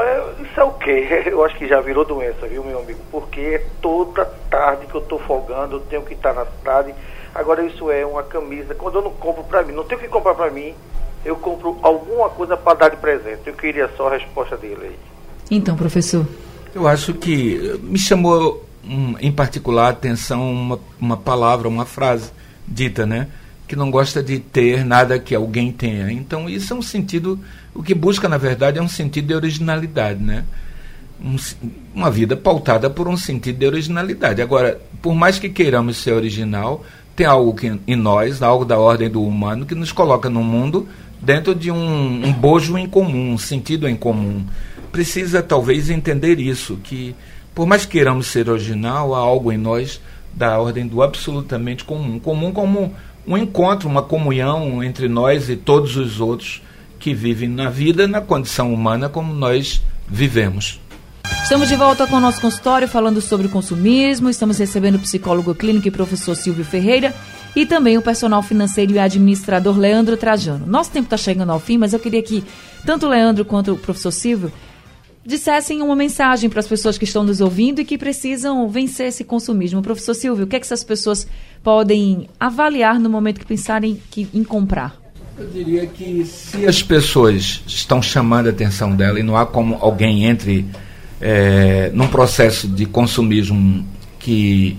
É, 0.02 0.42
isso 0.42 0.60
é 0.60 0.64
o 0.64 0.72
quê? 0.74 1.24
Eu 1.28 1.44
acho 1.44 1.58
que 1.58 1.68
já 1.68 1.80
virou 1.82 2.06
doença, 2.06 2.48
viu, 2.48 2.64
meu 2.64 2.80
amigo? 2.80 3.00
Porque 3.12 3.62
toda 3.82 4.26
tarde 4.50 4.88
que 4.88 4.96
eu 4.96 5.02
estou 5.02 5.20
folgando, 5.20 5.78
eu 5.78 5.80
tenho 5.82 6.02
que 6.02 6.14
estar 6.14 6.34
na 6.34 6.46
cidade 6.46 6.94
Agora 7.36 7.66
isso 7.66 7.92
é 7.92 8.06
uma 8.06 8.24
camisa, 8.24 8.74
quando 8.74 8.96
eu 8.96 9.02
não 9.02 9.12
compro 9.12 9.44
para 9.44 9.62
mim, 9.62 9.74
não 9.74 9.84
tenho 9.84 10.00
que 10.00 10.08
comprar 10.08 10.34
para 10.34 10.50
mim, 10.50 10.74
eu 11.26 11.36
compro 11.36 11.78
alguma 11.82 12.30
coisa 12.30 12.56
para 12.56 12.78
dar 12.78 12.90
de 12.90 12.96
presente. 12.96 13.42
Eu 13.46 13.54
queria 13.54 13.90
só 13.98 14.08
a 14.08 14.18
resposta 14.18 14.56
dele 14.56 14.80
aí. 14.84 14.96
Então, 15.52 15.76
professor. 15.76 16.26
Eu 16.74 16.88
acho 16.88 17.14
que 17.14 17.78
me 17.84 18.00
chamou 18.00 18.66
um, 18.86 19.18
em 19.20 19.34
particular 19.34 19.88
a 19.88 19.90
atenção 19.90 20.50
uma, 20.50 20.80
uma 21.00 21.18
palavra, 21.18 21.68
uma 21.68 21.86
frase 21.86 22.32
dita, 22.66 23.06
né? 23.06 23.28
Que 23.68 23.76
não 23.76 23.90
gosta 23.90 24.22
de 24.22 24.40
ter 24.40 24.86
nada 24.86 25.18
que 25.18 25.34
alguém 25.34 25.72
tenha. 25.72 26.12
Então, 26.12 26.50
isso 26.50 26.74
é 26.74 26.76
um 26.76 26.82
sentido. 26.82 27.40
O 27.74 27.82
que 27.82 27.94
busca, 27.94 28.30
na 28.30 28.38
verdade, 28.38 28.78
é 28.78 28.82
um 28.82 28.88
sentido 28.88 29.28
de 29.28 29.34
originalidade, 29.34 30.22
né? 30.22 30.46
Um, 31.20 31.36
uma 31.94 32.12
vida 32.12 32.36
pautada 32.36 32.90
por 32.90 33.08
um 33.08 33.18
sentido 33.18 33.58
de 33.58 33.66
originalidade. 33.66 34.42
Agora, 34.42 34.80
por 35.02 35.16
mais 35.16 35.40
que 35.40 35.50
queiramos 35.50 35.98
ser 35.98 36.12
original, 36.12 36.84
tem 37.16 37.26
algo 37.26 37.54
que, 37.56 37.80
em 37.88 37.96
nós, 37.96 38.42
algo 38.42 38.66
da 38.66 38.78
ordem 38.78 39.10
do 39.10 39.24
humano, 39.24 39.66
que 39.66 39.74
nos 39.74 39.92
coloca 39.92 40.30
no 40.30 40.44
mundo 40.44 40.88
dentro 41.22 41.56
de 41.56 41.72
um, 41.72 42.26
um 42.26 42.34
bojo 42.34 42.78
em 42.78 42.88
comum, 42.88 43.34
um 43.34 43.38
sentido 43.38 43.88
em 43.88 43.96
comum. 43.96 44.46
Precisa, 44.92 45.42
talvez, 45.42 45.90
entender 45.90 46.40
isso, 46.40 46.78
que 46.84 47.16
por 47.56 47.66
mais 47.66 47.86
que 47.86 47.94
queiramos 47.94 48.28
ser 48.28 48.50
original, 48.50 49.16
há 49.16 49.20
algo 49.20 49.52
em 49.52 49.58
nós 49.58 50.02
da 50.34 50.60
ordem 50.60 50.86
do 50.86 51.02
absolutamente 51.02 51.86
comum. 51.86 52.20
Comum 52.20 52.52
como 52.52 52.94
um 53.28 53.38
encontro, 53.38 53.90
uma 53.90 54.02
comunhão 54.02 54.84
entre 54.84 55.08
nós 55.08 55.50
e 55.50 55.56
todos 55.56 55.96
os 55.96 56.20
outros 56.20 56.62
que 57.00 57.14
vivem 57.14 57.50
na 57.50 57.70
vida, 57.70 58.08
na 58.08 58.22
condição 58.22 58.74
humana 58.74 59.10
como 59.10 59.34
nós 59.34 59.82
vivemos. 60.08 60.80
Estamos 61.44 61.68
de 61.68 61.76
volta 61.76 62.08
com 62.08 62.16
o 62.16 62.20
nosso 62.20 62.42
consultório 62.42 62.88
falando 62.88 63.22
sobre 63.22 63.48
consumismo. 63.48 64.30
Estamos 64.30 64.58
recebendo 64.58 64.96
o 64.96 65.00
psicólogo 65.00 65.54
clínico 65.54 65.88
e 65.88 65.92
professor 65.92 66.36
Silvio 66.36 66.66
Ferreira 66.66 67.14
e 67.56 67.66
também 67.66 67.98
o 67.98 68.02
personal 68.02 68.42
financeiro 68.42 68.94
e 68.94 69.00
administrador 69.00 69.78
Leandro 69.78 70.18
Trajano. 70.18 70.66
Nosso 70.66 70.92
tempo 70.92 71.06
está 71.06 71.18
chegando 71.18 71.52
ao 71.52 71.60
fim, 71.60 71.78
mas 71.78 71.94
eu 71.94 72.00
queria 72.00 72.22
que 72.24 72.44
tanto 72.84 73.06
o 73.06 73.10
Leandro 73.10 73.46
quanto 73.46 73.74
o 73.74 73.78
professor 73.78 74.12
Silvio 74.12 74.52
dissessem 75.26 75.82
uma 75.82 75.96
mensagem 75.96 76.50
para 76.50 76.60
as 76.60 76.68
pessoas 76.68 76.98
que 76.98 77.04
estão 77.04 77.24
nos 77.24 77.42
ouvindo 77.42 77.82
e 77.82 77.86
que 77.86 77.98
precisam 77.98 78.70
vencer 78.70 79.08
esse 79.08 79.24
consumismo. 79.24 79.82
Professor 79.82 80.14
Silvio, 80.14 80.46
o 80.46 80.48
que 80.48 80.56
é 80.56 80.60
que 80.60 80.66
essas 80.66 80.84
pessoas 80.84 81.28
podem 81.64 82.30
avaliar 82.40 83.00
no 83.00 83.10
momento 83.10 83.40
que 83.40 83.46
pensarem 83.46 84.00
que, 84.12 84.28
em 84.34 84.44
comprar? 84.44 84.96
Eu 85.38 85.48
diria 85.48 85.86
que 85.88 86.24
se 86.26 86.66
as 86.66 86.82
pessoas 86.82 87.64
estão 87.68 88.02
chamando 88.02 88.48
a 88.48 88.52
atenção 88.52 88.96
dela 88.96 89.20
e 89.20 89.24
não 89.24 89.36
há 89.36 89.46
como 89.46 89.78
alguém 89.82 90.26
entre 90.26 90.66
é, 91.20 91.92
num 91.94 92.08
processo 92.08 92.68
de 92.68 92.86
consumismo 92.86 93.86
que 94.20 94.78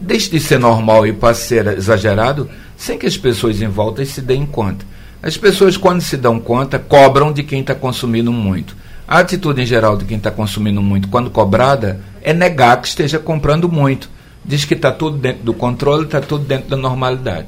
deixe 0.00 0.30
de 0.30 0.40
ser 0.40 0.58
normal 0.58 1.06
e 1.06 1.12
passe 1.12 1.58
a 1.58 1.64
ser 1.64 1.78
exagerado, 1.78 2.48
sem 2.76 2.96
que 2.96 3.06
as 3.06 3.16
pessoas 3.16 3.60
em 3.60 3.68
volta 3.68 4.04
se 4.04 4.20
deem 4.20 4.46
conta. 4.46 4.84
As 5.22 5.36
pessoas, 5.36 5.76
quando 5.76 6.00
se 6.00 6.16
dão 6.16 6.40
conta, 6.40 6.78
cobram 6.78 7.32
de 7.32 7.42
quem 7.42 7.60
está 7.60 7.74
consumindo 7.74 8.32
muito. 8.32 8.76
A 9.08 9.20
atitude 9.20 9.62
em 9.62 9.66
geral 9.66 9.96
de 9.96 10.04
quem 10.04 10.18
está 10.18 10.30
consumindo 10.30 10.82
muito, 10.82 11.08
quando 11.08 11.30
cobrada, 11.30 11.98
é 12.20 12.34
negar 12.34 12.78
que 12.82 12.88
esteja 12.88 13.18
comprando 13.18 13.66
muito. 13.66 14.10
Diz 14.44 14.66
que 14.66 14.74
está 14.74 14.92
tudo 14.92 15.16
dentro 15.16 15.42
do 15.44 15.54
controle, 15.54 16.04
está 16.04 16.20
tudo 16.20 16.44
dentro 16.44 16.68
da 16.68 16.76
normalidade. 16.76 17.46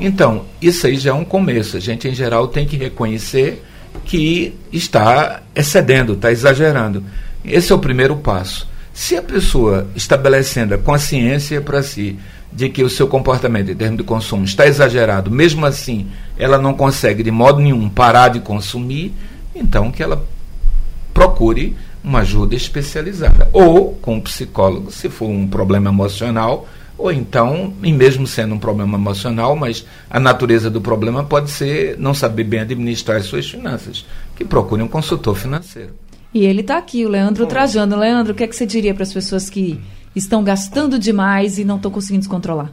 Então, 0.00 0.46
isso 0.60 0.86
aí 0.86 0.96
já 0.96 1.10
é 1.10 1.12
um 1.12 1.24
começo. 1.24 1.76
A 1.76 1.80
gente, 1.80 2.08
em 2.08 2.14
geral, 2.14 2.48
tem 2.48 2.66
que 2.66 2.78
reconhecer 2.78 3.62
que 4.06 4.54
está 4.72 5.42
excedendo, 5.54 6.14
está 6.14 6.32
exagerando. 6.32 7.04
Esse 7.44 7.72
é 7.72 7.74
o 7.74 7.78
primeiro 7.78 8.16
passo. 8.16 8.66
Se 8.94 9.14
a 9.14 9.22
pessoa 9.22 9.88
estabelecendo 9.94 10.74
a 10.74 10.78
consciência 10.78 11.60
para 11.60 11.82
si 11.82 12.18
de 12.50 12.70
que 12.70 12.82
o 12.82 12.88
seu 12.88 13.06
comportamento 13.06 13.70
em 13.70 13.74
termos 13.74 13.98
de 13.98 14.04
consumo 14.04 14.44
está 14.44 14.66
exagerado, 14.66 15.30
mesmo 15.30 15.66
assim 15.66 16.08
ela 16.38 16.56
não 16.56 16.72
consegue 16.72 17.22
de 17.22 17.30
modo 17.30 17.60
nenhum 17.60 17.88
parar 17.88 18.28
de 18.28 18.40
consumir, 18.40 19.14
então 19.54 19.90
que 19.90 20.02
ela 20.02 20.26
procure 21.22 21.76
uma 22.02 22.20
ajuda 22.20 22.56
especializada. 22.56 23.48
Ou 23.52 23.94
com 23.94 24.16
um 24.16 24.20
psicólogo, 24.20 24.90
se 24.90 25.08
for 25.08 25.28
um 25.28 25.46
problema 25.46 25.90
emocional, 25.90 26.66
ou 26.98 27.12
então, 27.12 27.72
e 27.82 27.92
mesmo 27.92 28.26
sendo 28.26 28.54
um 28.54 28.58
problema 28.58 28.98
emocional, 28.98 29.54
mas 29.54 29.86
a 30.10 30.18
natureza 30.18 30.68
do 30.68 30.80
problema 30.80 31.22
pode 31.22 31.50
ser 31.50 31.96
não 31.98 32.12
saber 32.12 32.44
bem 32.44 32.60
administrar 32.60 33.18
as 33.18 33.26
suas 33.26 33.48
finanças, 33.48 34.04
que 34.34 34.44
procure 34.44 34.82
um 34.82 34.88
consultor 34.88 35.36
financeiro. 35.36 35.94
E 36.34 36.44
ele 36.44 36.62
está 36.62 36.78
aqui, 36.78 37.04
o 37.04 37.08
Leandro 37.08 37.46
Trajano. 37.46 37.96
Leandro, 37.96 38.32
o 38.32 38.36
que, 38.36 38.44
é 38.44 38.46
que 38.46 38.56
você 38.56 38.66
diria 38.66 38.94
para 38.94 39.02
as 39.02 39.12
pessoas 39.12 39.48
que 39.48 39.80
estão 40.14 40.42
gastando 40.42 40.98
demais 40.98 41.58
e 41.58 41.64
não 41.64 41.76
estão 41.76 41.90
conseguindo 41.90 42.20
descontrolar? 42.20 42.72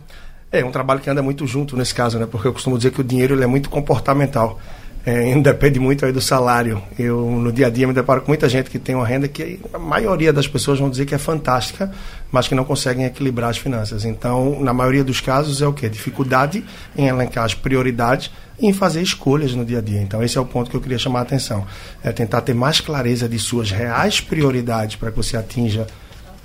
É 0.51 0.65
um 0.65 0.71
trabalho 0.71 0.99
que 0.99 1.09
anda 1.09 1.21
muito 1.21 1.45
junto 1.45 1.77
nesse 1.77 1.93
caso, 1.93 2.17
né? 2.17 2.25
Porque 2.25 2.47
eu 2.47 2.53
costumo 2.53 2.77
dizer 2.77 2.91
que 2.91 3.01
o 3.01 3.03
dinheiro 3.03 3.35
ele 3.35 3.43
é 3.43 3.47
muito 3.47 3.69
comportamental 3.69 4.59
é, 5.05 5.33
depende 5.39 5.79
muito 5.79 6.05
aí 6.05 6.11
do 6.11 6.21
salário. 6.21 6.81
Eu, 6.97 7.29
no 7.29 7.51
dia 7.51 7.67
a 7.67 7.69
dia, 7.69 7.87
me 7.87 7.93
deparo 7.93 8.21
com 8.21 8.27
muita 8.27 8.49
gente 8.49 8.69
que 8.69 8.79
tem 8.79 8.95
uma 8.95 9.05
renda 9.05 9.27
que 9.27 9.59
a 9.73 9.79
maioria 9.79 10.31
das 10.33 10.47
pessoas 10.47 10.79
vão 10.79 10.89
dizer 10.89 11.05
que 11.05 11.15
é 11.15 11.17
fantástica, 11.17 11.91
mas 12.31 12.47
que 12.47 12.55
não 12.55 12.63
conseguem 12.63 13.05
equilibrar 13.05 13.49
as 13.49 13.57
finanças. 13.57 14.05
Então, 14.05 14.61
na 14.61 14.73
maioria 14.73 15.03
dos 15.03 15.21
casos, 15.21 15.61
é 15.61 15.67
o 15.67 15.73
quê? 15.73 15.89
Dificuldade 15.89 16.63
em 16.97 17.07
elencar 17.07 17.45
as 17.45 17.53
prioridades 17.53 18.31
e 18.59 18.67
em 18.67 18.73
fazer 18.73 19.01
escolhas 19.01 19.53
no 19.53 19.65
dia 19.65 19.79
a 19.79 19.81
dia. 19.81 20.01
Então, 20.01 20.21
esse 20.21 20.37
é 20.37 20.41
o 20.41 20.45
ponto 20.45 20.69
que 20.69 20.75
eu 20.75 20.81
queria 20.81 20.97
chamar 20.97 21.19
a 21.19 21.23
atenção. 21.23 21.65
É 22.03 22.11
tentar 22.11 22.41
ter 22.41 22.53
mais 22.53 22.81
clareza 22.81 23.27
de 23.27 23.39
suas 23.39 23.71
reais 23.71 24.19
prioridades 24.19 24.95
para 24.95 25.11
que 25.11 25.17
você 25.17 25.37
atinja 25.37 25.87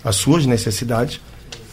as 0.05 0.17
suas 0.17 0.47
necessidades 0.47 1.21